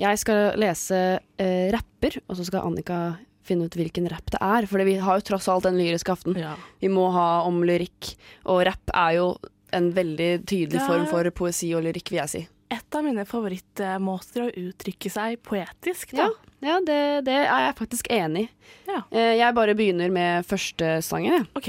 Jeg 0.00 0.22
skal 0.22 0.56
lese 0.58 1.02
eh, 1.20 1.68
rapper, 1.76 2.22
og 2.24 2.40
så 2.40 2.48
skal 2.48 2.64
Annika 2.70 3.02
finne 3.44 3.66
ut 3.68 3.76
hvilken 3.76 4.08
rapp 4.10 4.30
det 4.32 4.40
er. 4.40 4.66
For 4.70 4.82
vi 4.88 4.96
har 5.02 5.20
jo 5.20 5.26
tross 5.30 5.48
alt 5.52 5.66
den 5.68 5.76
lyriske 5.80 6.12
aften. 6.14 6.36
Ja. 6.40 6.54
Vi 6.80 6.88
må 6.92 7.10
ha 7.14 7.42
om 7.46 7.62
lyrikk. 7.66 8.14
Og 8.50 8.64
rapp 8.68 8.90
er 8.94 9.18
jo 9.18 9.28
en 9.74 9.90
veldig 9.96 10.32
tydelig 10.46 10.80
er- 10.80 10.86
form 10.88 11.06
for 11.10 11.28
poesi 11.30 11.72
og 11.76 11.84
lyrikk, 11.86 12.10
vil 12.14 12.22
jeg 12.24 12.32
si. 12.34 12.42
Et 12.74 12.96
av 12.96 13.04
mine 13.04 13.22
favorittmåter 13.28 14.46
å 14.46 14.52
uttrykke 14.56 15.10
seg 15.12 15.36
poetisk, 15.46 16.14
da. 16.16 16.30
Ja, 16.30 16.30
ja 16.64 16.78
det, 16.80 17.00
det 17.28 17.34
er 17.44 17.66
jeg 17.68 17.76
faktisk 17.78 18.08
enig 18.10 18.46
i. 18.46 18.50
Ja. 18.88 19.02
Eh, 19.12 19.34
jeg 19.38 19.54
bare 19.54 19.74
begynner 19.78 20.10
med 20.10 20.46
første 20.48 20.96
sangen. 21.04 21.36
jeg. 21.36 21.46
OK. 21.60 21.68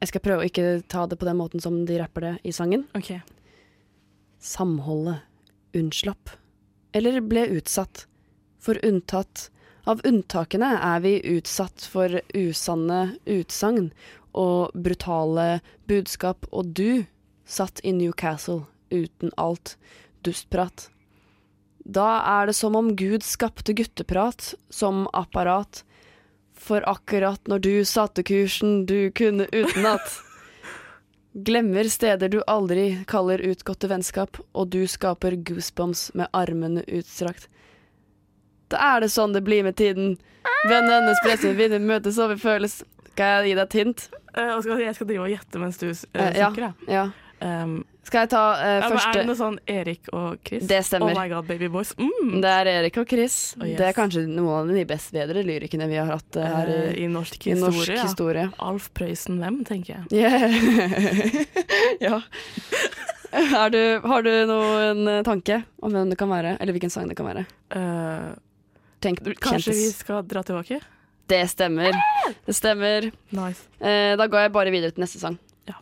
Jeg 0.00 0.08
skal 0.10 0.20
prøve 0.24 0.42
å 0.44 0.48
ikke 0.48 0.82
ta 0.88 1.04
det 1.08 1.18
på 1.20 1.24
den 1.28 1.38
måten 1.38 1.60
som 1.62 1.78
de 1.88 1.98
rapper 2.00 2.20
det 2.26 2.34
i 2.44 2.52
sangen. 2.56 2.86
ok. 2.96 3.20
Samholdet 4.40 5.22
unnslapp, 5.76 6.30
eller 6.94 7.20
ble 7.24 7.46
utsatt. 7.58 8.06
For 8.62 8.78
unntatt 8.86 9.48
av 9.86 10.02
unntakene 10.04 10.72
er 10.82 11.02
vi 11.04 11.18
utsatt 11.36 11.86
for 11.86 12.18
usanne 12.34 13.16
utsagn 13.24 13.90
og 14.36 14.74
brutale 14.74 15.60
budskap, 15.88 16.46
og 16.50 16.74
du 16.76 17.06
satt 17.46 17.80
i 17.86 17.94
Newcastle 17.94 18.66
uten 18.90 19.32
alt 19.38 19.76
dustprat. 20.26 20.88
Da 21.86 22.20
er 22.26 22.50
det 22.50 22.56
som 22.58 22.74
om 22.76 22.90
Gud 22.98 23.22
skapte 23.22 23.74
gutteprat 23.78 24.54
som 24.74 25.06
apparat, 25.14 25.84
for 26.56 26.82
akkurat 26.88 27.46
når 27.46 27.62
du 27.62 27.74
satte 27.86 28.24
kursen 28.26 28.86
du 28.90 29.12
kunne 29.14 29.46
utenat. 29.52 30.02
Glemmer 31.46 31.86
steder 31.92 32.32
du 32.32 32.40
aldri 32.48 33.04
kaller 33.06 33.42
utgåtte 33.44 33.90
vennskap, 33.92 34.40
og 34.56 34.72
du 34.72 34.86
skaper 34.88 35.36
goosebumps 35.46 36.08
med 36.16 36.32
armene 36.32 36.82
utstrakt. 36.88 37.46
Da 38.72 38.80
er 38.96 39.04
det 39.04 39.10
sånn 39.14 39.34
det 39.36 39.44
blir 39.46 39.62
med 39.66 39.76
tiden. 39.78 40.16
Vennene 40.70 41.14
spres 41.20 41.42
med 41.46 41.58
vinden, 41.58 41.86
møtes 41.86 42.16
så 42.18 42.28
vi 42.32 42.38
føles. 42.40 42.80
Skal 43.12 43.38
jeg 43.44 43.52
gi 43.52 43.58
deg 43.58 43.64
et 43.68 43.76
hint? 43.80 44.08
Uh, 44.36 44.56
skal, 44.60 44.80
jeg 44.84 44.94
skal 44.98 45.08
drive 45.08 45.22
og 45.28 45.30
gjette 45.32 45.60
mens 45.62 45.78
du 45.80 45.86
uh, 45.88 45.94
Eh, 46.12 46.32
ja. 46.36 46.48
snakker, 46.50 46.66
da. 46.66 46.92
Ja. 46.92 47.04
Um, 47.36 47.82
Skal 48.06 48.22
jeg 48.24 48.30
ta 48.32 48.42
eh, 48.64 48.78
ja, 48.80 48.86
men 48.88 48.96
er 49.02 49.16
det 49.18 49.22
noe 49.28 49.36
sånn 49.36 49.56
Erik 49.68 50.06
og 50.16 50.38
Chris? 50.46 50.62
Det 50.70 50.78
stemmer. 50.86 51.10
Oh 51.12 51.18
my 51.18 51.26
god, 51.28 51.44
baby 51.48 51.68
boys. 51.68 51.90
Mm. 51.98 52.38
Det 52.40 52.52
er 52.52 52.70
Erik 52.70 52.96
og 53.02 53.10
Chris. 53.10 53.34
Oh, 53.60 53.66
yes. 53.66 53.76
Det 53.80 53.88
er 53.90 53.96
kanskje 53.96 54.22
noen 54.30 54.70
av 54.70 54.70
de 54.72 54.84
best 54.88 55.12
bedre 55.12 55.42
lyrikene 55.44 55.88
vi 55.90 55.98
har 56.00 56.08
hatt 56.14 56.38
eh, 56.40 56.46
her 56.54 56.70
i, 56.70 56.78
Eh, 56.94 57.02
I 57.04 57.08
norsk 57.12 57.48
i 57.48 57.52
historie. 57.52 57.74
norsk 57.76 57.92
ja. 57.92 58.06
historie. 58.06 58.46
Alf 58.70 58.88
Prøysen 58.96 59.36
hvem, 59.42 59.58
tenker 59.68 59.98
jeg. 59.98 60.22
Yeah. 60.22 61.44
ja. 62.08 62.22
Du, 63.36 63.80
har 64.06 64.22
du 64.24 64.30
noen 64.48 65.08
eh, 65.10 65.22
tanke 65.26 65.58
om 65.84 65.92
hvem 65.92 66.08
det 66.08 66.16
kan 66.16 66.30
være, 66.30 66.54
eller 66.62 66.72
hvilken 66.72 66.92
sang 66.94 67.08
det 67.10 67.18
kan 67.18 67.26
være? 67.28 67.42
Eh, 67.74 68.28
Tenk, 69.04 69.20
kanskje 69.44 69.74
vi 69.76 69.88
skal 69.92 70.22
dra 70.26 70.42
tilbake? 70.46 70.80
Det 71.28 71.40
stemmer. 71.50 71.92
Det 72.46 72.54
stemmer. 72.54 73.08
Nice. 73.34 73.66
Eh, 73.82 74.14
da 74.16 74.26
går 74.30 74.46
jeg 74.46 74.52
bare 74.54 74.70
videre 74.74 74.94
til 74.94 75.02
neste 75.02 75.18
sang. 75.20 75.36
Ja. 75.68 75.74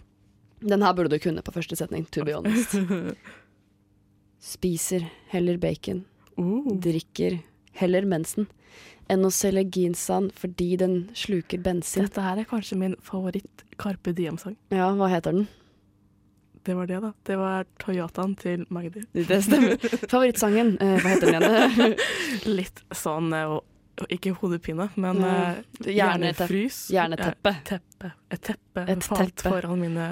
Den 0.64 0.82
her 0.82 0.94
burde 0.96 1.12
du 1.12 1.20
kunne 1.22 1.44
på 1.44 1.52
første 1.54 1.76
setning, 1.76 2.06
to 2.10 2.24
be 2.24 2.32
honest. 2.34 2.74
Spiser 4.44 5.06
heller 5.32 5.56
bacon, 5.62 6.04
Uh. 6.36 6.66
drikker 6.82 7.36
heller 7.78 8.02
mensen, 8.10 8.48
enn 9.08 9.22
å 9.22 9.30
selge 9.30 9.62
ginsan 9.76 10.30
fordi 10.34 10.72
den 10.80 10.96
sluker 11.14 11.60
bensin. 11.62 12.08
Dette 12.08 12.24
her 12.24 12.40
er 12.42 12.48
kanskje 12.50 12.78
min 12.80 12.96
favoritt 13.06 13.62
Carpe 13.78 14.10
Diem-sang. 14.16 14.56
Ja, 14.74 14.88
hva 14.98 15.06
heter 15.12 15.36
den? 15.36 15.46
Det 16.64 16.74
var 16.78 16.86
det, 16.88 16.98
da. 17.04 17.12
Det 17.28 17.36
var 17.36 17.66
Toyotaen 17.82 18.34
til 18.40 18.62
Magdi. 18.72 19.02
Det 19.12 19.40
stemmer. 19.44 19.74
Favorittsangen, 20.08 20.74
eh, 20.80 20.94
hva 21.02 21.10
heter 21.12 21.32
den 21.34 21.44
igjen? 21.44 21.96
Litt 22.58 22.80
sånn 22.96 23.28
eh, 23.36 23.58
Ikke 24.16 24.32
hodepine, 24.40 24.86
men 24.96 25.20
Hjerneteppe. 25.20 25.92
hjernefrys. 25.98 26.78
Hjerneteppe. 26.94 27.52
Eh, 27.52 27.60
teppe. 27.68 28.12
Et 28.32 28.42
teppe 28.48 28.86
Et 28.94 29.04
falt 29.04 29.34
teppe. 29.36 29.50
foran 29.52 29.78
mine 29.84 30.06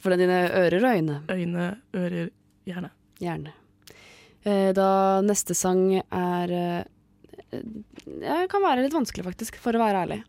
For 0.00 0.16
dine 0.20 0.42
ører 0.60 0.84
og 0.84 0.98
øyne. 1.00 1.16
øyne, 1.32 1.70
ører, 1.96 2.28
hjerne. 2.68 2.90
Hjerne. 3.20 3.52
Eh, 4.44 4.70
da 4.76 4.86
neste 5.24 5.56
sang 5.56 5.82
er 6.00 6.54
eh, 6.54 8.44
Kan 8.52 8.62
være 8.62 8.84
litt 8.84 8.94
vanskelig, 8.94 9.24
faktisk, 9.26 9.56
for 9.60 9.74
å 9.76 9.80
være 9.82 10.04
ærlig. 10.06 10.20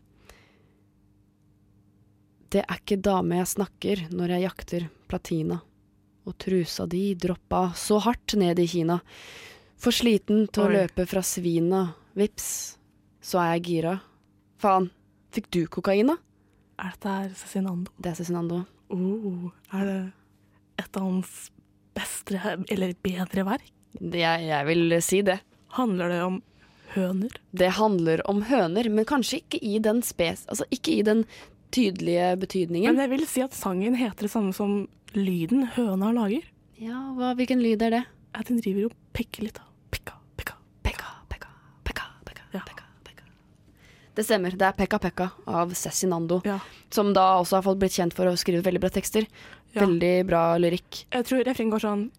Det 2.52 2.60
er 2.66 2.80
ikke 2.82 3.00
dame 3.00 3.38
jeg 3.38 3.48
snakker 3.54 4.00
når 4.12 4.34
jeg 4.34 4.44
jakter 4.44 4.88
platina. 5.08 5.56
Og 6.28 6.36
trusa 6.38 6.84
di 6.86 7.14
droppa 7.18 7.70
så 7.78 7.96
hardt 8.04 8.36
ned 8.38 8.60
i 8.60 8.66
Kina. 8.68 8.98
For 9.80 9.94
sliten 9.94 10.44
til 10.52 10.66
å 10.66 10.72
løpe 10.74 11.06
fra 11.08 11.22
svina. 11.24 11.86
Vips, 12.18 12.76
så 13.24 13.40
er 13.40 13.54
jeg 13.56 13.64
gira. 13.70 13.96
Faen, 14.60 14.90
fikk 15.32 15.48
du 15.54 15.62
kokain, 15.72 16.12
da? 16.12 16.18
Er 16.82 16.92
dette 16.92 17.40
Cezinando? 17.40 17.90
Det 17.96 18.12
er 18.12 18.20
Cezinando. 18.20 18.60
Oh, 18.92 19.48
er 19.72 19.88
det 19.88 19.98
et 20.84 21.00
av 21.00 21.08
hans 21.08 21.34
beste 21.96 22.36
eller 22.68 22.92
bedre 23.00 23.46
verk? 23.48 23.72
Jeg, 23.96 24.46
jeg 24.48 24.68
vil 24.68 24.98
si 25.04 25.24
det. 25.24 25.40
Handler 25.72 26.12
det 26.12 26.20
om 26.26 26.38
høner? 26.92 27.40
Det 27.56 27.70
handler 27.78 28.22
om 28.28 28.42
høner, 28.48 28.88
men 28.92 29.08
kanskje 29.08 29.40
ikke 29.40 29.60
i 29.64 29.78
den 29.82 30.02
spes... 30.04 30.44
Altså 30.52 30.68
ikke 30.74 30.98
i 30.98 31.06
den 31.06 31.24
tydelige 31.72 32.28
betydningen. 32.42 32.94
Men 32.94 33.02
jeg 33.06 33.10
vil 33.14 33.26
si 33.26 33.42
at 33.44 33.56
sangen 33.56 33.96
heter 33.98 34.28
det 34.28 34.32
samme 34.32 34.52
som 34.56 34.86
lyden 35.16 35.66
høna 35.76 36.12
lager. 36.14 36.42
ja, 36.78 36.98
hva, 37.16 37.34
hvilken 37.38 37.60
lyd 37.62 37.82
er 37.82 37.90
det? 37.98 38.04
At 38.34 38.48
den 38.48 38.60
driver 38.60 38.86
og 38.90 38.92
pekker 39.12 39.42
litt. 39.44 39.54
da. 39.58 39.62
Pekka, 39.92 40.14
pekka. 40.36 40.54
Pekka, 40.82 41.10
pekka, 41.28 41.48
pekka, 41.84 42.02
pekka, 42.24 42.42
Ja. 42.54 42.60
pekka, 42.66 42.84
pekka. 43.04 43.24
Det 44.14 44.24
stemmer. 44.24 44.50
Det 44.56 44.62
er 44.62 44.72
Pekka 44.72 44.98
Pekka 44.98 45.30
av 45.46 45.70
Cezinando, 45.74 46.40
Ja. 46.44 46.58
som 46.90 47.12
da 47.12 47.38
også 47.40 47.56
har 47.56 47.62
fått 47.62 47.78
blitt 47.78 47.92
kjent 47.92 48.12
for 48.14 48.24
å 48.26 48.36
skrive 48.36 48.62
veldig 48.62 48.80
bra 48.80 48.88
tekster. 48.90 49.26
Ja. 49.74 49.86
Veldig 49.86 50.26
bra 50.26 50.56
lyrikk. 50.58 51.04
Jeg 51.12 51.24
tror 51.24 51.44
refrenget 51.44 51.72
går 51.72 51.80
sånn 51.80 52.10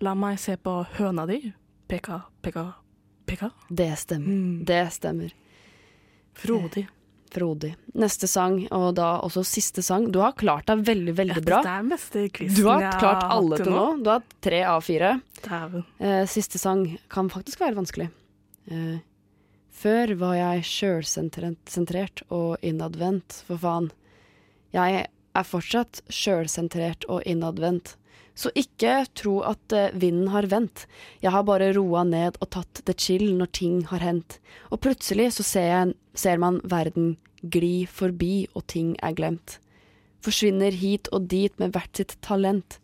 La 0.00 0.14
meg 0.14 0.38
se 0.38 0.56
på 0.56 0.86
høna 0.98 1.26
di. 1.26 1.52
Pekka, 1.88 2.24
pekka, 2.42 2.74
pekka. 3.26 3.50
Det 3.72 3.96
stemmer. 3.96 4.26
Mm. 4.28 4.64
Det 4.64 4.92
stemmer. 4.92 5.32
Frodig. 6.34 6.86
Frodig. 7.32 7.72
Neste 7.98 8.28
sang, 8.30 8.60
og 8.74 8.94
da 8.98 9.16
også 9.24 9.42
siste 9.46 9.82
sang. 9.84 10.08
Du 10.12 10.20
har 10.22 10.36
klart 10.38 10.68
deg 10.70 10.84
veldig, 10.86 11.14
veldig 11.18 11.42
bra. 11.44 11.60
Det 11.64 11.72
er 11.72 11.82
den 11.82 11.90
beste 11.92 12.22
quizen 12.36 12.56
Du 12.56 12.68
har 12.70 12.86
klart 13.00 13.26
alle 13.26 13.58
til 13.60 13.72
nå. 13.74 13.84
Du 14.04 14.10
har 14.12 14.22
tre 14.44 14.62
av 14.68 14.84
fire. 14.86 15.16
Eh, 15.98 16.22
siste 16.30 16.60
sang 16.62 16.86
kan 17.12 17.28
faktisk 17.32 17.60
være 17.64 17.78
vanskelig. 17.78 18.08
Eh, 18.70 18.96
før 19.76 20.14
var 20.22 20.38
jeg 20.38 20.64
sjølsentrert 20.70 22.22
og 22.32 22.56
innadvendt, 22.64 23.42
for 23.46 23.60
faen. 23.60 23.90
Jeg 24.74 25.06
er 25.36 25.46
fortsatt 25.46 26.00
sjølsentrert 26.08 27.04
og 27.12 27.22
innadvendt. 27.28 27.96
Så 28.36 28.52
ikke 28.58 29.06
tro 29.16 29.38
at 29.48 29.72
eh, 29.72 29.94
vinden 29.96 30.28
har 30.34 30.48
vendt. 30.52 30.84
Jeg 31.24 31.32
har 31.32 31.46
bare 31.48 31.72
roa 31.76 32.04
ned 32.04 32.36
og 32.44 32.50
tatt 32.52 32.82
det 32.84 32.98
chill 33.00 33.30
når 33.38 33.52
ting 33.56 33.78
har 33.88 34.04
hendt. 34.04 34.38
Og 34.70 34.82
plutselig 34.84 35.30
så 35.38 35.46
ser, 35.46 35.68
jeg, 35.72 35.94
ser 36.14 36.42
man 36.42 36.60
verden 36.64 37.14
gli 37.40 37.86
forbi 37.88 38.46
og 38.52 38.66
ting 38.68 38.92
er 39.00 39.16
glemt. 39.16 39.58
Forsvinner 40.24 40.74
hit 40.74 41.08
og 41.16 41.30
dit 41.30 41.54
med 41.62 41.72
hvert 41.72 41.96
sitt 41.96 42.16
talent. 42.20 42.78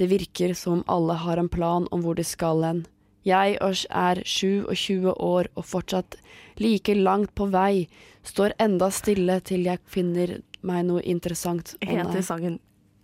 Det 0.00 0.08
virker 0.10 0.54
som 0.58 0.82
alle 0.90 1.14
har 1.20 1.38
en 1.38 1.52
plan 1.52 1.86
om 1.92 2.02
hvor 2.02 2.18
de 2.18 2.26
skal 2.26 2.64
hen. 2.66 2.82
Jeg 3.22 3.54
er 3.62 4.22
27 4.26 5.12
år 5.14 5.46
og 5.54 5.66
fortsatt 5.68 6.16
like 6.58 6.94
langt 6.98 7.30
på 7.38 7.46
vei, 7.52 7.86
står 8.26 8.56
enda 8.58 8.90
stille 8.90 9.38
til 9.46 9.68
jeg 9.68 9.78
finner 9.86 10.40
meg 10.66 10.88
noe 10.88 11.04
interessant. 11.06 11.76
Helt. 11.78 12.08
Heter 12.08 12.26
sangen 12.26 12.58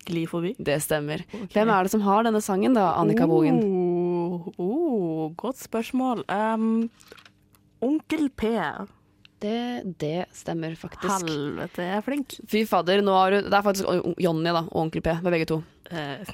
Gli 0.08 0.26
forbi? 0.30 0.54
Det 0.58 0.78
stemmer. 0.84 1.24
Hvem 1.52 1.72
er 1.72 1.84
det 1.84 1.92
som 1.92 2.04
har 2.06 2.26
denne 2.26 2.40
sangen 2.44 2.76
da, 2.76 2.92
Annika 3.00 3.26
Bogen? 3.28 3.58
Oh, 3.64 4.46
oh, 4.56 5.24
godt 5.36 5.58
spørsmål. 5.60 6.22
Um, 6.28 6.86
Onkel 7.84 8.30
P. 8.30 8.52
Det, 9.38 9.82
det 10.00 10.26
stemmer 10.34 10.74
faktisk. 10.78 11.26
Helvete, 11.28 11.84
jeg 11.84 11.98
er 12.00 12.06
flink. 12.06 12.38
Fy 12.50 12.64
fader, 12.66 13.02
nå 13.06 13.14
har 13.14 13.36
du 13.36 13.42
Det 13.46 13.54
er 13.54 13.66
faktisk 13.66 14.16
Jonny 14.18 14.50
da, 14.50 14.64
og 14.66 14.80
Onkel 14.86 15.04
P, 15.04 15.14
med 15.22 15.34
begge 15.34 15.46
to. 15.50 15.60
Eh, 15.94 16.32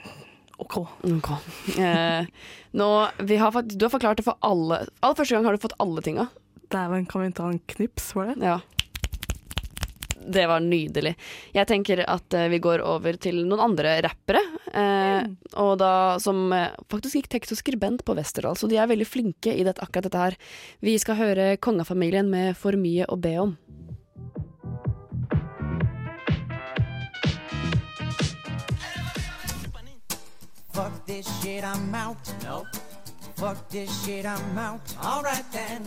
OK. 0.62 0.79
Ok. 1.11 1.31
Eh, 1.79 2.31
nå, 2.81 2.88
vi 3.29 3.37
har 3.40 3.53
du 3.62 3.85
har 3.85 3.92
forklart 3.92 4.22
det 4.22 4.27
for 4.27 4.40
alle. 4.40 4.85
Aller 5.03 5.18
første 5.18 5.37
gang 5.37 5.48
har 5.48 5.57
du 5.57 5.64
fått 5.66 5.77
alle 5.83 6.05
tinga. 6.05 6.29
Dæven, 6.72 7.05
kan 7.11 7.27
vi 7.27 7.35
ta 7.37 7.50
en 7.50 7.61
knips 7.74 8.12
for 8.16 8.31
det? 8.31 8.38
Ja. 8.42 8.61
Det 10.26 10.46
var 10.48 10.62
nydelig. 10.64 11.14
Jeg 11.54 11.68
tenker 11.68 12.00
at 12.08 12.34
eh, 12.37 12.48
vi 12.52 12.60
går 12.62 12.82
over 12.84 13.18
til 13.20 13.42
noen 13.44 13.62
andre 13.66 13.96
rappere. 14.04 14.40
Eh, 14.72 15.26
og 15.60 15.76
da, 15.82 16.16
som 16.22 16.46
eh, 16.54 16.72
faktisk 16.92 17.20
gikk 17.20 17.30
tekst 17.37 17.54
og 17.54 17.60
skribent 17.60 18.04
på 18.06 18.16
Westerdal, 18.16 18.56
så 18.56 18.70
de 18.70 18.80
er 18.80 18.90
veldig 18.90 19.08
flinke 19.08 19.52
i 19.52 19.66
dette, 19.66 19.84
akkurat 19.84 20.08
dette 20.08 20.24
her. 20.24 20.38
Vi 20.84 20.96
skal 21.00 21.20
høre 21.20 21.50
Kongafamilien 21.60 22.30
med 22.30 22.56
For 22.58 22.78
mye 22.78 23.08
å 23.08 23.20
be 23.20 23.37
om. 23.42 23.56
Fuck 30.74 31.06
this 31.06 31.28
shit, 31.40 31.62
I'm 31.62 31.94
out. 31.94 32.18
Nope. 32.42 32.93
Fuck 33.37 33.68
this 33.68 33.90
shit, 34.05 34.25
I'm 34.27 34.59
out. 34.59 34.81
Alright 35.05 35.44
then. 35.53 35.83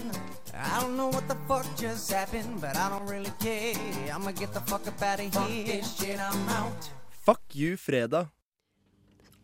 I 0.54 0.82
don't 0.82 0.96
know 0.98 1.08
what 1.10 1.28
the 1.28 1.36
fuck 1.48 1.66
just 1.78 2.12
happened, 2.12 2.62
but 2.62 2.76
I 2.76 2.90
don't 2.90 3.08
really 3.10 3.32
care. 3.40 3.76
I'ma 4.16 4.32
get 4.32 4.54
the 4.54 4.60
fuck 4.62 4.88
up 4.88 5.02
out 5.02 5.20
of 5.20 5.26
here. 5.26 5.32
Fuck 5.32 5.66
this 5.66 5.96
shit, 5.98 6.20
I'm 6.20 6.50
out. 6.50 6.90
Fuck 7.26 7.42
you, 7.56 7.78
fredag. 7.78 8.28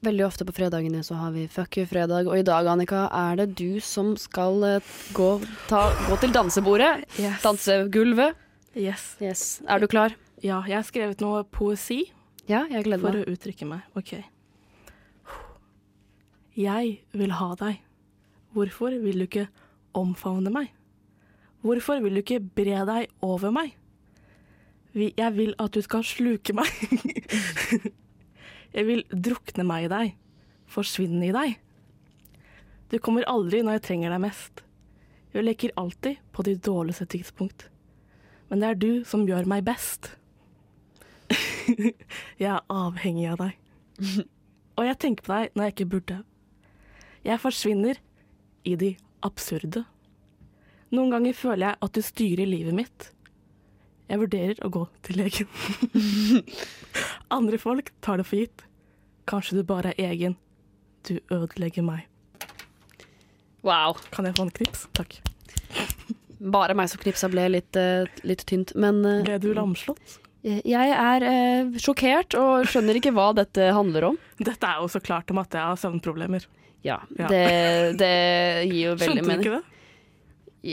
Veldig 0.03 0.25
ofte 0.25 0.45
på 0.45 0.51
fredagene 0.51 0.99
så 1.03 1.15
har 1.15 1.31
vi 1.31 1.47
Fuck 1.47 1.77
you 1.77 1.85
fredag, 1.87 2.27
og 2.27 2.35
i 2.39 2.43
dag, 2.43 2.67
Annika, 2.67 3.05
er 3.15 3.35
det 3.39 3.53
du 3.55 3.79
som 3.79 4.17
skal 4.19 4.63
eh, 4.67 4.89
gå, 5.15 5.29
ta, 5.69 5.85
gå 6.09 6.17
til 6.19 6.33
dansebordet. 6.35 7.05
Yes. 7.19 7.39
Dansegulvet. 7.45 8.35
Yes. 8.75 9.13
Yes. 9.21 9.61
Er 9.67 9.79
du 9.79 9.87
klar? 9.87 10.15
Ja, 10.43 10.59
jeg 10.67 10.75
har 10.75 10.83
skrevet 10.83 11.21
noe 11.23 11.43
poesi 11.47 12.01
Ja, 12.49 12.65
jeg 12.67 12.83
gleder 12.83 12.99
meg. 12.99 13.13
for 13.13 13.21
å 13.21 13.31
uttrykke 13.37 13.65
meg. 13.69 13.87
OK. 13.95 14.17
Jeg 16.59 16.97
vil 17.15 17.31
ha 17.39 17.53
deg. 17.63 17.79
Hvorfor 18.53 18.93
vil 19.01 19.23
du 19.23 19.25
ikke 19.27 19.47
omfavne 19.97 20.51
meg? 20.53 20.69
Hvorfor 21.63 22.01
vil 22.03 22.17
du 22.17 22.21
ikke 22.21 22.43
bre 22.43 22.83
deg 22.85 23.11
over 23.23 23.53
meg? 23.55 23.73
Jeg 24.93 25.31
vil 25.37 25.55
at 25.59 25.73
du 25.73 25.81
skal 25.81 26.03
sluke 26.05 26.53
meg. 26.53 26.69
Jeg 28.73 28.87
vil 28.87 29.03
drukne 29.09 29.63
meg 29.69 29.85
i 29.85 29.89
deg, 29.91 30.13
forsvinne 30.69 31.27
i 31.27 31.33
deg. 31.33 31.59
Du 32.89 32.97
kommer 33.01 33.25
aldri 33.29 33.61
når 33.61 33.77
jeg 33.77 33.83
trenger 33.85 34.13
deg 34.13 34.21
mest. 34.23 34.63
Jeg 35.33 35.45
leker 35.45 35.75
alltid 35.77 36.17
på 36.33 36.45
de 36.45 36.55
dårligste 36.57 37.05
tidspunkt. 37.09 37.67
Men 38.49 38.61
det 38.61 38.69
er 38.69 38.79
du 38.81 38.89
som 39.05 39.27
gjør 39.29 39.45
meg 39.49 39.61
best. 39.65 40.11
jeg 42.41 42.49
er 42.49 42.65
avhengig 42.69 43.27
av 43.29 43.43
deg. 43.43 43.57
Og 44.77 44.89
jeg 44.89 44.99
tenker 45.01 45.25
på 45.25 45.37
deg 45.37 45.53
når 45.53 45.69
jeg 45.69 45.75
ikke 45.75 45.89
burde. 45.93 46.19
Jeg 47.25 47.41
forsvinner 47.45 48.01
i 48.63 48.75
de 48.79 48.93
absurde. 49.25 49.83
Noen 50.93 51.11
ganger 51.13 51.33
føler 51.37 51.67
jeg 51.71 51.81
at 51.87 51.97
du 51.97 52.01
styrer 52.05 52.49
livet 52.49 52.75
mitt. 52.77 53.09
Jeg 54.11 54.19
vurderer 54.21 54.59
å 54.65 54.69
gå 54.69 54.83
til 55.05 55.17
legen. 55.23 55.49
Andre 57.37 57.57
folk 57.61 57.89
tar 58.03 58.19
det 58.21 58.27
for 58.29 58.41
gitt. 58.43 58.65
Kanskje 59.29 59.59
du 59.61 59.63
bare 59.67 59.93
er 59.95 60.11
egen. 60.11 60.35
Du 61.07 61.15
ødelegger 61.33 61.85
meg. 61.87 62.05
Wow. 63.63 63.97
Kan 64.11 64.27
jeg 64.27 64.35
få 64.37 64.45
en 64.47 64.53
knips? 64.53 64.85
Takk. 64.95 65.17
Bare 66.43 66.75
meg 66.75 66.91
som 66.91 66.99
knipsa 66.99 67.29
ble 67.31 67.47
litt, 67.55 67.75
eh, 67.79 68.03
litt 68.27 68.43
tynt, 68.49 68.73
men 68.75 68.99
eh, 69.07 69.21
Ble 69.23 69.39
du 69.39 69.53
lamslått? 69.55 70.19
jeg 70.43 70.89
er 70.91 71.23
eh, 71.23 71.77
sjokkert 71.79 72.35
og 72.35 72.65
skjønner 72.67 72.97
ikke 72.99 73.13
hva 73.15 73.29
dette 73.37 73.69
handler 73.71 74.09
om. 74.09 74.17
Dette 74.43 74.67
er 74.67 74.81
jo 74.83 74.89
så 74.91 74.99
klart 74.99 75.31
om 75.31 75.39
at 75.39 75.55
jeg 75.55 75.63
har 75.63 75.79
søvnproblemer. 75.79 76.43
Ja, 76.83 76.99
Ja. 77.17 77.27
Det, 77.31 77.43
det 77.99 78.13
gir 78.69 78.89
jo 78.89 78.95
veldig 78.99 79.23
Skjønte 79.23 79.37
du 79.37 79.43
ikke 79.45 79.57
det? 79.57 79.63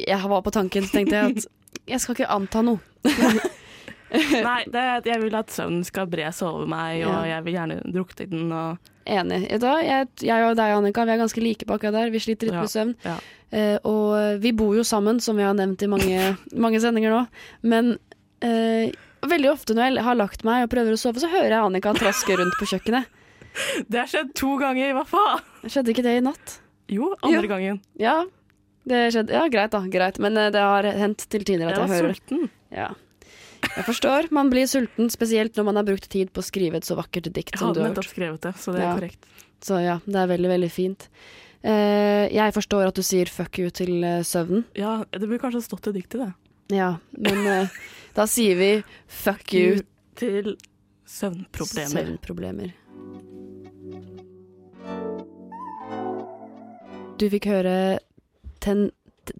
Jeg 0.06 0.28
var 0.30 0.42
på 0.46 0.52
tanken, 0.54 0.84
så 0.86 0.92
tenkte 0.98 1.16
jeg 1.18 1.36
at 1.36 1.46
jeg 1.90 2.00
skal 2.02 2.14
ikke 2.14 2.30
anta 2.30 2.62
noe. 2.62 2.78
Nei, 4.10 4.64
det, 4.66 4.82
jeg 5.06 5.20
vil 5.22 5.34
at 5.38 5.52
søvnen 5.54 5.84
skal 5.86 6.08
bre 6.10 6.30
seg 6.34 6.48
over 6.48 6.66
meg, 6.70 7.04
og 7.06 7.12
Ja. 7.14 7.36
jeg 7.36 7.44
vil 7.46 7.54
gjerne 7.54 7.76
drukne 7.94 8.24
i 8.24 8.30
den. 8.30 8.50
Og 8.52 8.78
Enig. 9.10 9.40
Da. 9.62 9.76
Jeg, 9.82 10.08
jeg 10.22 10.44
og 10.46 10.56
deg, 10.58 10.72
Annika, 10.76 11.04
vi 11.06 11.12
er 11.14 11.18
ganske 11.22 11.42
like 11.42 11.66
på 11.66 11.74
akkurat 11.78 11.94
der. 11.96 12.10
Vi 12.10 12.18
sliter 12.22 12.46
litt 12.50 12.54
Ja, 12.58 12.60
med 12.66 12.70
søvn. 12.70 12.94
ja. 13.06 13.16
Eh, 13.52 13.78
og 13.82 14.38
vi 14.42 14.52
bor 14.54 14.74
jo 14.76 14.82
sammen, 14.86 15.18
som 15.22 15.36
vi 15.36 15.42
har 15.42 15.54
nevnt 15.58 15.82
i 15.82 15.88
mange, 15.90 16.36
mange 16.64 16.78
sendinger 16.82 17.10
nå. 17.10 17.22
Men 17.62 17.96
eh, 18.42 18.90
veldig 19.26 19.50
ofte 19.50 19.74
når 19.74 19.90
jeg 19.96 20.04
har 20.06 20.14
lagt 20.18 20.44
meg 20.46 20.66
og 20.66 20.70
prøver 20.74 20.94
å 20.94 21.00
sove, 21.00 21.18
så 21.22 21.30
hører 21.30 21.50
jeg 21.56 21.64
Annika 21.64 21.94
traske 21.98 22.36
rundt 22.38 22.54
på 22.60 22.68
kjøkkenet. 22.70 23.06
Det 23.90 23.98
har 23.98 24.10
skjedd 24.10 24.34
to 24.38 24.56
ganger, 24.60 24.92
hva 24.96 25.04
faen? 25.08 25.46
Skjedde 25.66 25.92
ikke 25.92 26.04
det 26.06 26.16
i 26.18 26.24
natt? 26.24 26.56
Jo, 26.90 27.12
andre 27.20 27.44
jo. 27.44 27.50
gangen. 27.50 27.80
Ja. 28.00 28.16
Det 28.88 29.00
skjedde. 29.14 29.34
Ja, 29.36 29.44
greit 29.52 29.74
da, 29.74 29.82
greit. 29.90 30.18
Men 30.22 30.38
eh, 30.40 30.50
det 30.54 30.62
har 30.64 30.86
hendt 30.96 31.26
til 31.30 31.44
tider 31.46 31.68
at 31.70 31.76
Jeg 31.76 31.82
jeg, 31.82 31.92
hører 31.96 32.16
sulten. 32.18 32.48
Ja. 32.74 32.88
Jeg 33.66 33.84
forstår. 33.86 34.30
Man 34.34 34.48
blir 34.52 34.66
sulten, 34.70 35.10
spesielt 35.12 35.58
når 35.58 35.68
man 35.68 35.78
har 35.80 35.86
brukt 35.86 36.08
tid 36.10 36.32
på 36.32 36.42
å 36.42 36.46
skrive 36.46 36.80
et 36.80 36.88
så 36.88 36.96
vakkert 36.98 37.28
dikt 37.28 37.54
Jeg 37.54 37.60
som 37.60 37.74
du 37.74 37.82
hadde 37.82 37.92
nettopp 37.92 38.08
skrevet 38.08 38.46
det, 38.46 38.54
så 38.58 38.72
det 38.74 38.80
er 38.82 38.88
Ja. 38.88 38.96
korrekt. 38.96 39.30
Så 39.60 39.76
ja, 39.84 39.98
det 40.06 40.16
er 40.16 40.30
veldig, 40.30 40.48
veldig 40.54 40.70
fint. 40.72 41.08
Uh, 41.60 42.24
jeg 42.32 42.54
forstår 42.56 42.88
at 42.88 42.96
du 42.96 43.02
sier 43.04 43.28
fuck 43.28 43.58
you 43.60 43.68
til 43.68 44.00
uh, 44.00 44.22
søvnen. 44.24 44.64
Ja, 44.78 45.02
det 45.12 45.26
burde 45.26 45.42
kanskje 45.42 45.60
stått 45.66 45.90
i 45.90 45.92
diktet, 45.98 46.22
det. 46.24 46.78
Ja, 46.78 46.94
men 47.12 47.42
uh, 47.44 47.80
da 48.16 48.24
sier 48.30 48.56
vi 48.56 48.70
fuck 49.12 49.52
you 49.52 49.82
til 50.16 50.54
søvnproblemer. 51.04 51.92
søvnproblemer. 51.92 52.72
Du 57.20 57.26
fikk 57.28 57.50
høre 57.50 58.00
ten, 58.64 58.86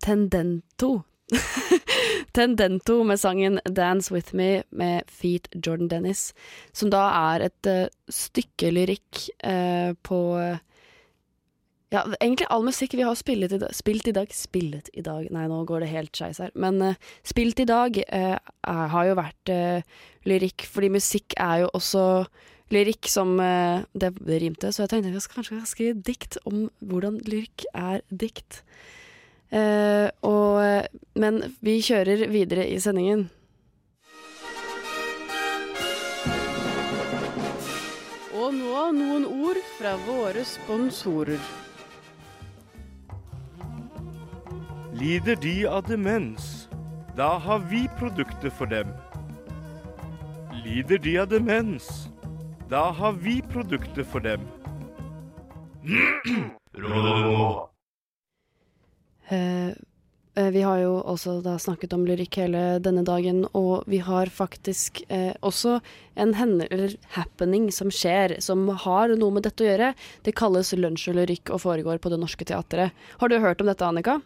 Tendento. 0.05 0.99
Tendento 2.37 2.99
med 3.09 3.21
sangen 3.23 3.57
'Dance 3.65 4.13
With 4.13 4.35
Me' 4.37 4.67
med 4.69 5.09
Feet 5.09 5.49
Jordan 5.55 5.89
Dennis, 5.89 6.35
som 6.77 6.91
da 6.93 7.07
er 7.33 7.47
et 7.47 7.71
uh, 7.71 7.89
stykke 8.13 8.75
lyrikk 8.77 9.23
uh, 9.41 9.97
på 10.05 10.21
ja, 11.91 12.05
egentlig 12.21 12.51
all 12.53 12.69
musikk 12.69 12.99
vi 13.01 13.07
har 13.09 13.17
spilt 13.17 13.49
i, 13.49 13.63
dag, 13.65 13.73
spilt 13.75 14.13
i 14.13 14.15
dag 14.15 14.29
Spillet 14.37 14.93
i 14.93 15.03
dag, 15.03 15.25
nei 15.33 15.49
nå 15.49 15.65
går 15.65 15.81
det 15.81 15.91
helt 15.91 16.13
skeis 16.15 16.39
her. 16.39 16.53
Men 16.55 16.79
eh, 16.85 17.01
spilt 17.27 17.59
i 17.59 17.67
dag 17.67 17.97
har 18.63 19.09
jo 19.09 19.17
vært 19.19 19.51
lyrikk, 20.23 20.69
fordi 20.71 20.93
musikk 20.95 21.35
er 21.35 21.65
jo 21.65 21.73
også 21.75 22.05
lyrikk 22.71 23.09
som 23.11 23.35
eh, 23.43 23.83
Det 23.93 24.13
rimte, 24.27 24.73
så 24.73 24.85
jeg 24.85 24.93
tenkte 24.93 25.13
jeg 25.13 25.25
skal, 25.25 25.41
kanskje 25.41 25.55
jeg 25.55 25.63
skal 25.63 25.75
skrive 25.75 26.03
dikt 26.07 26.39
om 26.47 26.69
hvordan 26.79 27.21
lyrikk 27.27 27.67
er 27.75 28.01
dikt. 28.11 28.63
Uh, 29.51 30.07
og, 30.23 30.87
men 31.19 31.41
vi 31.59 31.81
kjører 31.83 32.29
videre 32.31 32.69
i 32.71 32.77
sendingen. 32.79 33.25
Og 38.31 38.55
nå 38.55 38.85
noen 38.95 39.27
ord 39.27 39.59
fra 39.75 39.97
våre 40.07 40.47
sponsorer. 40.47 41.43
Lider 45.01 45.37
de 45.43 45.57
av 45.67 45.83
demens? 45.89 46.69
Da 47.19 47.35
har 47.43 47.59
vi 47.71 47.89
produkter 47.99 48.55
for 48.55 48.71
dem. 48.71 48.95
Lider 50.63 50.99
de 50.99 51.19
av 51.19 51.29
demens? 51.35 52.11
Da 52.71 52.91
har 52.91 53.13
vi 53.13 53.43
produkter 53.43 54.05
for 54.05 54.21
dem. 54.21 54.41
Eh, 59.29 59.69
eh, 60.35 60.51
vi 60.51 60.63
har 60.63 60.79
jo 60.79 60.93
også 61.03 61.41
da 61.43 61.57
snakket 61.59 61.97
om 61.97 62.07
lyrikk 62.07 62.39
hele 62.39 62.79
denne 62.79 63.03
dagen, 63.03 63.43
og 63.59 63.91
vi 63.91 63.99
har 64.07 64.31
faktisk 64.31 65.03
eh, 65.09 65.35
også 65.43 65.81
en 66.15 66.35
eller 66.39 66.95
happening 67.17 67.73
som 67.75 67.91
skjer, 67.91 68.37
som 68.39 68.69
har 68.69 69.17
noe 69.19 69.35
med 69.35 69.49
dette 69.51 69.67
å 69.67 69.71
gjøre. 69.73 69.93
Det 70.23 70.39
kalles 70.39 70.71
lunsj 70.71 71.11
og 71.11 71.19
lyrikk 71.19 71.51
og 71.51 71.65
foregår 71.67 71.99
på 71.99 72.15
Det 72.15 72.23
Norske 72.23 72.47
Teatret. 72.47 72.95
Har 73.19 73.29
du 73.29 73.41
hørt 73.43 73.61
om 73.61 73.67
dette, 73.67 73.83
Annika? 73.83 74.21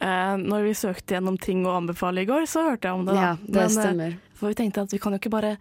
Eh, 0.00 0.36
når 0.40 0.70
vi 0.70 0.76
søkte 0.86 1.18
gjennom 1.18 1.36
ting 1.36 1.66
å 1.68 1.76
anbefale 1.76 2.24
i 2.24 2.32
går, 2.32 2.48
så 2.48 2.64
hørte 2.72 2.88
jeg 2.88 2.96
om 2.96 3.04
det. 3.04 3.20
Da. 3.20 3.20
Ja, 3.20 3.32
det 3.44 3.52
Men, 3.52 3.64
eh, 3.64 3.76
stemmer. 3.76 4.20
For 4.32 4.48
vi 4.48 4.62
tenkte 4.64 4.88
at 4.88 4.92
vi 4.96 4.98
kan 4.98 5.12
jo 5.12 5.20
ikke 5.20 5.36
bare 5.36 5.58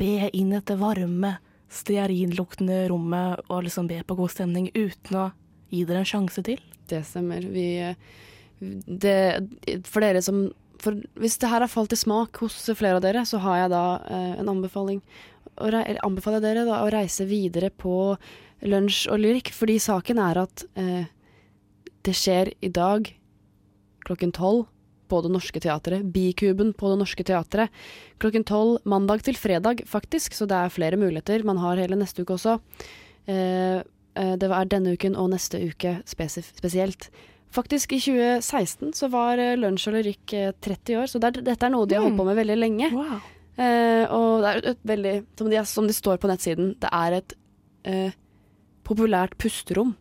be 0.00 0.30
inn 0.32 0.56
etter 0.56 0.80
varme, 0.80 1.36
stearinluktende 1.74 2.84
rommet 2.92 3.42
og 3.50 3.64
liksom 3.66 3.88
be 3.90 4.00
på 4.06 4.16
god 4.18 4.32
stemning 4.32 4.70
uten 4.74 5.18
å 5.18 5.24
gi 5.74 5.82
dere 5.88 6.04
en 6.04 6.08
sjanse 6.08 6.44
til. 6.46 6.60
Det 6.90 7.02
stemmer. 7.06 7.44
Vi 7.50 7.68
det, 8.86 9.16
For 9.88 10.04
dere 10.04 10.22
som 10.22 10.46
for 10.84 10.98
Hvis 11.16 11.38
det 11.40 11.48
her 11.48 11.62
har 11.64 11.70
falt 11.70 11.94
i 11.94 11.96
smak 11.96 12.36
hos 12.42 12.58
flere 12.76 12.98
av 12.98 13.04
dere, 13.04 13.22
så 13.24 13.38
har 13.40 13.62
jeg 13.62 13.70
da 13.72 13.84
eh, 14.04 14.32
en 14.42 14.50
anbefaling. 14.52 14.98
Rei- 15.56 15.96
anbefaler 16.04 16.42
dere 16.44 16.64
da 16.68 16.82
å 16.84 16.90
reise 16.92 17.24
videre 17.30 17.70
på 17.70 18.16
lunsj 18.68 19.06
og 19.08 19.22
lyrikk, 19.22 19.52
fordi 19.54 19.78
saken 19.80 20.20
er 20.20 20.42
at 20.42 20.64
eh, 20.76 21.06
det 22.04 22.14
skjer 22.18 22.50
i 22.60 22.68
dag 22.74 23.08
klokken 24.04 24.34
tolv 24.36 24.66
på 25.14 25.22
Det 25.22 25.30
Norske 25.30 25.62
Teatret. 25.62 26.06
Bikuben 26.14 26.72
på 26.74 26.90
Det 26.90 26.98
Norske 27.00 27.26
Teatret. 27.26 27.70
Klokken 28.22 28.46
tolv 28.46 28.80
mandag 28.88 29.22
til 29.26 29.38
fredag, 29.38 29.84
faktisk, 29.86 30.34
så 30.34 30.48
det 30.50 30.58
er 30.58 30.74
flere 30.74 30.98
muligheter. 30.98 31.46
Man 31.46 31.62
har 31.62 31.78
hele 31.78 31.98
neste 32.00 32.24
uke 32.24 32.34
også. 32.34 32.58
Eh, 33.30 33.78
eh, 34.18 34.34
det 34.40 34.50
er 34.50 34.72
denne 34.72 34.96
uken 34.98 35.14
og 35.20 35.30
neste 35.36 35.62
uke 35.62 36.00
spesielt. 36.10 37.08
Faktisk 37.54 37.94
i 37.94 38.00
2016 38.02 38.96
så 38.98 39.08
var 39.12 39.38
eh, 39.38 39.54
Lunsj 39.60 39.86
og 39.90 39.98
Lyrikk 39.98 40.34
eh, 40.34 40.50
30 40.64 40.98
år, 40.98 41.10
så 41.10 41.22
det 41.22 41.30
er, 41.30 41.46
dette 41.52 41.68
er 41.68 41.74
noe 41.74 41.86
de 41.86 41.94
har 41.98 42.02
holdt 42.02 42.18
på 42.18 42.26
med 42.26 42.40
veldig 42.40 42.58
lenge. 42.58 42.90
Eh, 43.54 44.04
og 44.10 44.42
det 44.42 44.50
er 44.50 44.62
et 44.72 44.86
veldig, 44.90 45.16
som 45.38 45.50
de, 45.52 45.60
som 45.70 45.86
de 45.86 45.94
står 45.94 46.18
på 46.18 46.30
nettsiden, 46.30 46.72
det 46.82 46.90
er 46.90 47.20
et 47.20 47.36
eh, 47.86 48.16
populært 48.86 49.38
pusterom. 49.38 49.94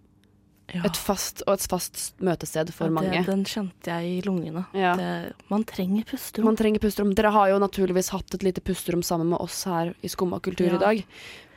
Et 0.85 0.97
fast, 0.97 1.43
og 1.45 1.53
et 1.53 1.67
fast 1.69 2.13
møtested 2.19 2.71
for 2.73 2.85
Ja, 2.89 2.91
mange. 2.91 3.23
Den 3.27 3.43
kjente 3.45 3.85
jeg 3.91 4.17
i 4.17 4.21
lungene. 4.25 4.65
Ja. 4.73 4.95
Det, 4.97 5.33
man 5.49 5.63
trenger 5.63 6.03
pusterom. 6.09 6.45
Man 6.45 6.55
trenger 6.57 6.79
pusterom. 6.79 7.13
Dere 7.13 7.31
har 7.31 7.49
jo 7.51 7.59
naturligvis 7.59 8.09
hatt 8.09 8.33
et 8.33 8.43
lite 8.43 8.61
pusterom 8.65 9.03
sammen 9.03 9.29
med 9.29 9.39
oss 9.39 9.63
her 9.69 9.93
i 10.01 10.07
Skumma 10.09 10.39
kultur 10.41 10.67
Ja. 10.71 10.75
i 10.75 10.79
dag. 10.79 11.05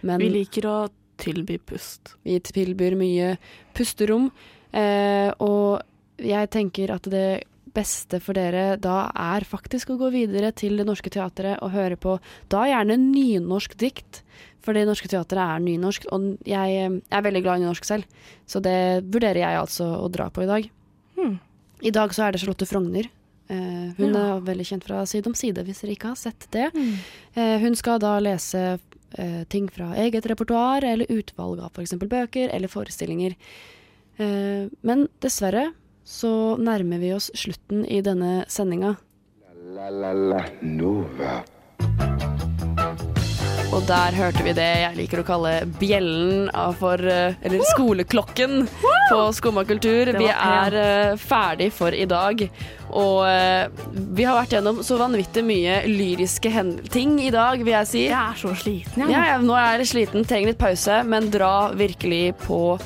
Men 0.03 0.21
Vi 0.21 0.29
liker 0.29 0.63
å 0.69 0.91
tilby 1.17 1.57
pust. 1.59 2.15
vi 2.25 2.39
tilbyr 2.41 2.95
mye 2.97 3.39
pusterom. 3.75 4.31
Eh, 4.73 5.33
og 5.41 5.81
jeg 6.19 6.51
tenker 6.51 6.91
at 6.95 7.03
det 7.09 7.45
beste 7.77 8.21
for 8.25 8.37
dere 8.39 8.77
da 8.83 9.07
er 9.13 9.45
faktisk 9.47 9.93
å 9.93 9.99
gå 10.01 10.09
videre 10.15 10.53
til 10.57 10.79
Det 10.81 10.87
Norske 10.89 11.13
Teatret 11.13 11.61
og 11.63 11.75
høre 11.77 11.99
på 12.01 12.17
da 12.53 12.65
gjerne 12.71 12.97
nynorsk 13.03 13.77
dikt. 13.81 14.23
For 14.67 14.75
Det 14.75 14.87
Norske 14.89 15.07
Teatret 15.13 15.39
er 15.45 15.63
nynorsk, 15.63 16.09
og 16.11 16.41
jeg 16.49 16.79
eh, 16.81 16.97
er 17.15 17.23
veldig 17.23 17.43
glad 17.45 17.61
i 17.61 17.65
nynorsk 17.67 17.87
selv. 17.87 18.09
Så 18.51 18.59
det 18.65 19.05
vurderer 19.07 19.45
jeg 19.45 19.61
altså 19.61 19.87
å 20.01 20.09
dra 20.11 20.27
på 20.35 20.43
i 20.43 20.49
dag. 20.51 20.67
Hmm. 21.15 21.37
I 21.87 21.93
dag 21.95 22.15
så 22.17 22.27
er 22.27 22.35
det 22.35 22.43
Charlotte 22.43 22.67
Frogner. 22.67 23.07
Uh, 23.47 23.95
hun 23.95 24.11
Ja. 24.11 24.25
er 24.35 24.41
veldig 24.43 24.65
kjent 24.67 24.85
fra 24.89 25.05
Side 25.07 25.29
om 25.31 25.35
side, 25.39 25.63
hvis 25.63 25.85
dere 25.85 25.95
ikke 25.95 26.11
har 26.11 26.19
sett 26.19 26.49
det. 26.51 26.67
Eh, 27.37 27.59
hun 27.63 27.77
skal 27.79 28.01
da 28.03 28.17
lese 28.19 28.63
uh, 28.81 29.45
ting 29.53 29.69
fra 29.71 29.93
eget 30.03 30.27
repertoar, 30.27 30.83
eller 30.83 31.07
utvalg 31.15 31.63
av 31.63 31.71
f.eks. 31.71 31.95
bøker 32.03 32.51
eller 32.51 32.73
forestillinger. 32.73 33.37
Men 34.17 35.03
dessverre 35.21 35.75
så 36.07 36.55
nærmer 36.63 37.03
vi 37.03 37.11
oss 37.17 37.33
slutten 37.35 37.83
i 37.91 37.99
denne 38.05 38.45
sendinga. 38.49 38.95
Og 43.75 43.83
der 43.85 44.15
hørte 44.15 44.45
vi 44.47 44.53
det 44.57 44.67
jeg 44.85 44.97
liker 44.97 45.21
å 45.21 45.25
kalle 45.27 45.51
bjellen 45.81 46.47
for 46.79 47.03
eh, 47.03 47.35
Eller 47.43 47.65
skoleklokken 47.75 48.69
på 49.11 49.19
Skumma 49.37 49.67
kultur. 49.69 50.13
Vi 50.17 50.29
er 50.31 50.77
eh, 50.81 51.19
ferdig 51.21 51.73
for 51.75 51.93
i 51.93 52.07
dag. 52.09 52.45
Og 52.95 53.19
eh, 53.27 53.67
vi 54.15 54.25
har 54.25 54.39
vært 54.39 54.55
gjennom 54.57 54.79
så 54.87 55.01
vanvittig 55.03 55.43
mye 55.45 55.81
lyriske 55.91 56.53
ting 56.95 57.19
i 57.21 57.33
dag, 57.35 57.59
vil 57.67 57.75
jeg 57.75 57.91
si. 57.91 58.05
Jeg 58.07 58.21
er 58.23 58.39
så 58.41 58.55
sliten, 58.55 59.03
jeg. 59.03 59.13
Ja, 59.13 59.25
ja, 59.35 59.41
nå 59.43 59.59
er 59.59 59.83
jeg 59.83 59.91
sliten, 59.93 60.25
trenger 60.25 60.55
litt 60.55 60.63
pause, 60.63 61.03
men 61.05 61.29
dra 61.35 61.73
virkelig 61.77 62.37
på 62.47 62.79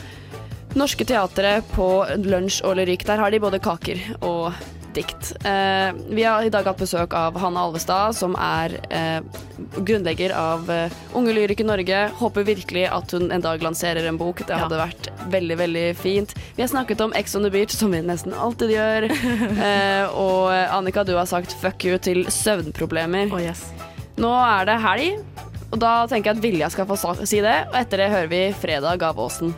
Norske 0.79 1.05
Teatret 1.05 1.67
på 1.75 1.87
lunsj 2.23 2.61
og 2.63 2.77
lyrikk. 2.79 3.03
Der 3.09 3.19
har 3.19 3.33
de 3.33 3.41
både 3.43 3.59
kaker 3.63 3.99
og 4.23 4.53
dikt. 4.95 5.33
Eh, 5.47 5.91
vi 6.11 6.23
har 6.23 6.43
i 6.47 6.51
dag 6.51 6.67
hatt 6.67 6.79
besøk 6.79 7.15
av 7.15 7.35
Hanne 7.43 7.63
Alvestad, 7.63 8.15
som 8.15 8.37
er 8.39 8.77
eh, 8.95 9.19
grunnlegger 9.79 10.35
av 10.35 10.71
eh, 10.71 10.95
Unge 11.19 11.35
Lyriker 11.35 11.67
Norge. 11.67 12.05
Håper 12.21 12.47
virkelig 12.47 12.87
at 12.91 13.15
hun 13.15 13.31
en 13.35 13.43
dag 13.43 13.63
lanserer 13.63 14.07
en 14.07 14.19
bok. 14.19 14.45
Det 14.47 14.61
hadde 14.63 14.79
vært 14.79 15.11
veldig, 15.35 15.57
veldig 15.59 15.85
fint. 15.99 16.35
Vi 16.55 16.63
har 16.63 16.71
snakket 16.71 17.03
om 17.03 17.15
Ex 17.19 17.35
on 17.35 17.47
the 17.47 17.51
Beach, 17.55 17.75
som 17.75 17.91
vi 17.95 18.03
nesten 18.07 18.35
alltid 18.35 18.77
gjør. 18.77 19.11
Eh, 19.61 20.07
og 20.17 20.49
Annika, 20.51 21.03
du 21.05 21.13
har 21.17 21.27
sagt 21.29 21.53
fuck 21.61 21.85
you 21.85 21.99
til 22.03 22.23
søvnproblemer. 22.33 23.29
Nå 24.21 24.31
er 24.31 24.69
det 24.69 24.79
helg, 24.83 25.43
og 25.71 25.83
da 25.83 25.93
tenker 26.11 26.31
jeg 26.31 26.39
at 26.39 26.45
Vilja 26.45 26.71
skal 26.73 26.89
få 26.89 26.97
si 27.21 27.43
det. 27.45 27.59
Og 27.71 27.77
etter 27.83 28.05
det 28.05 28.09
hører 28.15 28.33
vi 28.33 28.43
Fredag 28.57 29.05
av 29.07 29.21
Åsen. 29.21 29.53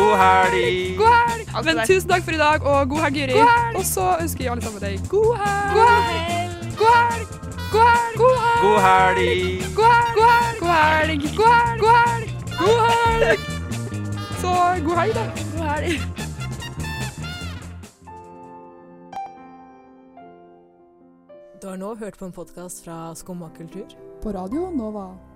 God 0.00 0.16
helg! 0.16 0.96
God 0.98 1.12
helg! 1.28 1.64
Men 1.64 1.82
tusen 1.86 2.08
takk 2.08 2.24
for 2.24 2.32
i 2.32 2.40
dag, 2.40 2.64
og 2.64 2.88
god 2.88 3.00
helg, 3.04 3.16
Juri. 3.20 3.34
Og 3.76 3.84
så 3.84 4.06
ønsker 4.20 4.44
jeg 4.44 4.52
alle 4.54 4.64
sammen 4.64 4.80
deg 4.80 5.08
god 5.12 5.32
helg. 5.42 5.72
God 5.76 5.88
helg. 6.08 6.60
God 6.80 6.96
helg. 7.04 7.26
God 7.72 7.86
helg. 7.94 8.16
God 8.20 8.78
helg! 8.86 9.60
God 9.76 9.92
helg. 9.92 10.16
God 10.60 10.72
helg. 10.80 11.20
God 11.36 11.52
helg. 11.56 11.80
God 11.80 11.96
helg. 12.06 12.28
God 12.60 12.80
helg. 12.88 13.40
Så 14.40 14.54
god 14.86 14.96
helg, 15.02 15.14
da. 15.14 15.26
God 15.56 15.66
helg. 15.68 16.00
Du 21.60 21.68
har 21.68 21.76
nå 21.76 21.94
hørt 21.94 22.16
på 22.16 22.24
en 22.24 22.32
podkast 22.32 22.84
fra 22.84 23.14
Skumma 23.14 23.50
kultur. 23.56 23.84
På 24.22 24.32
radio 24.32 24.70
Nova. 24.72 25.29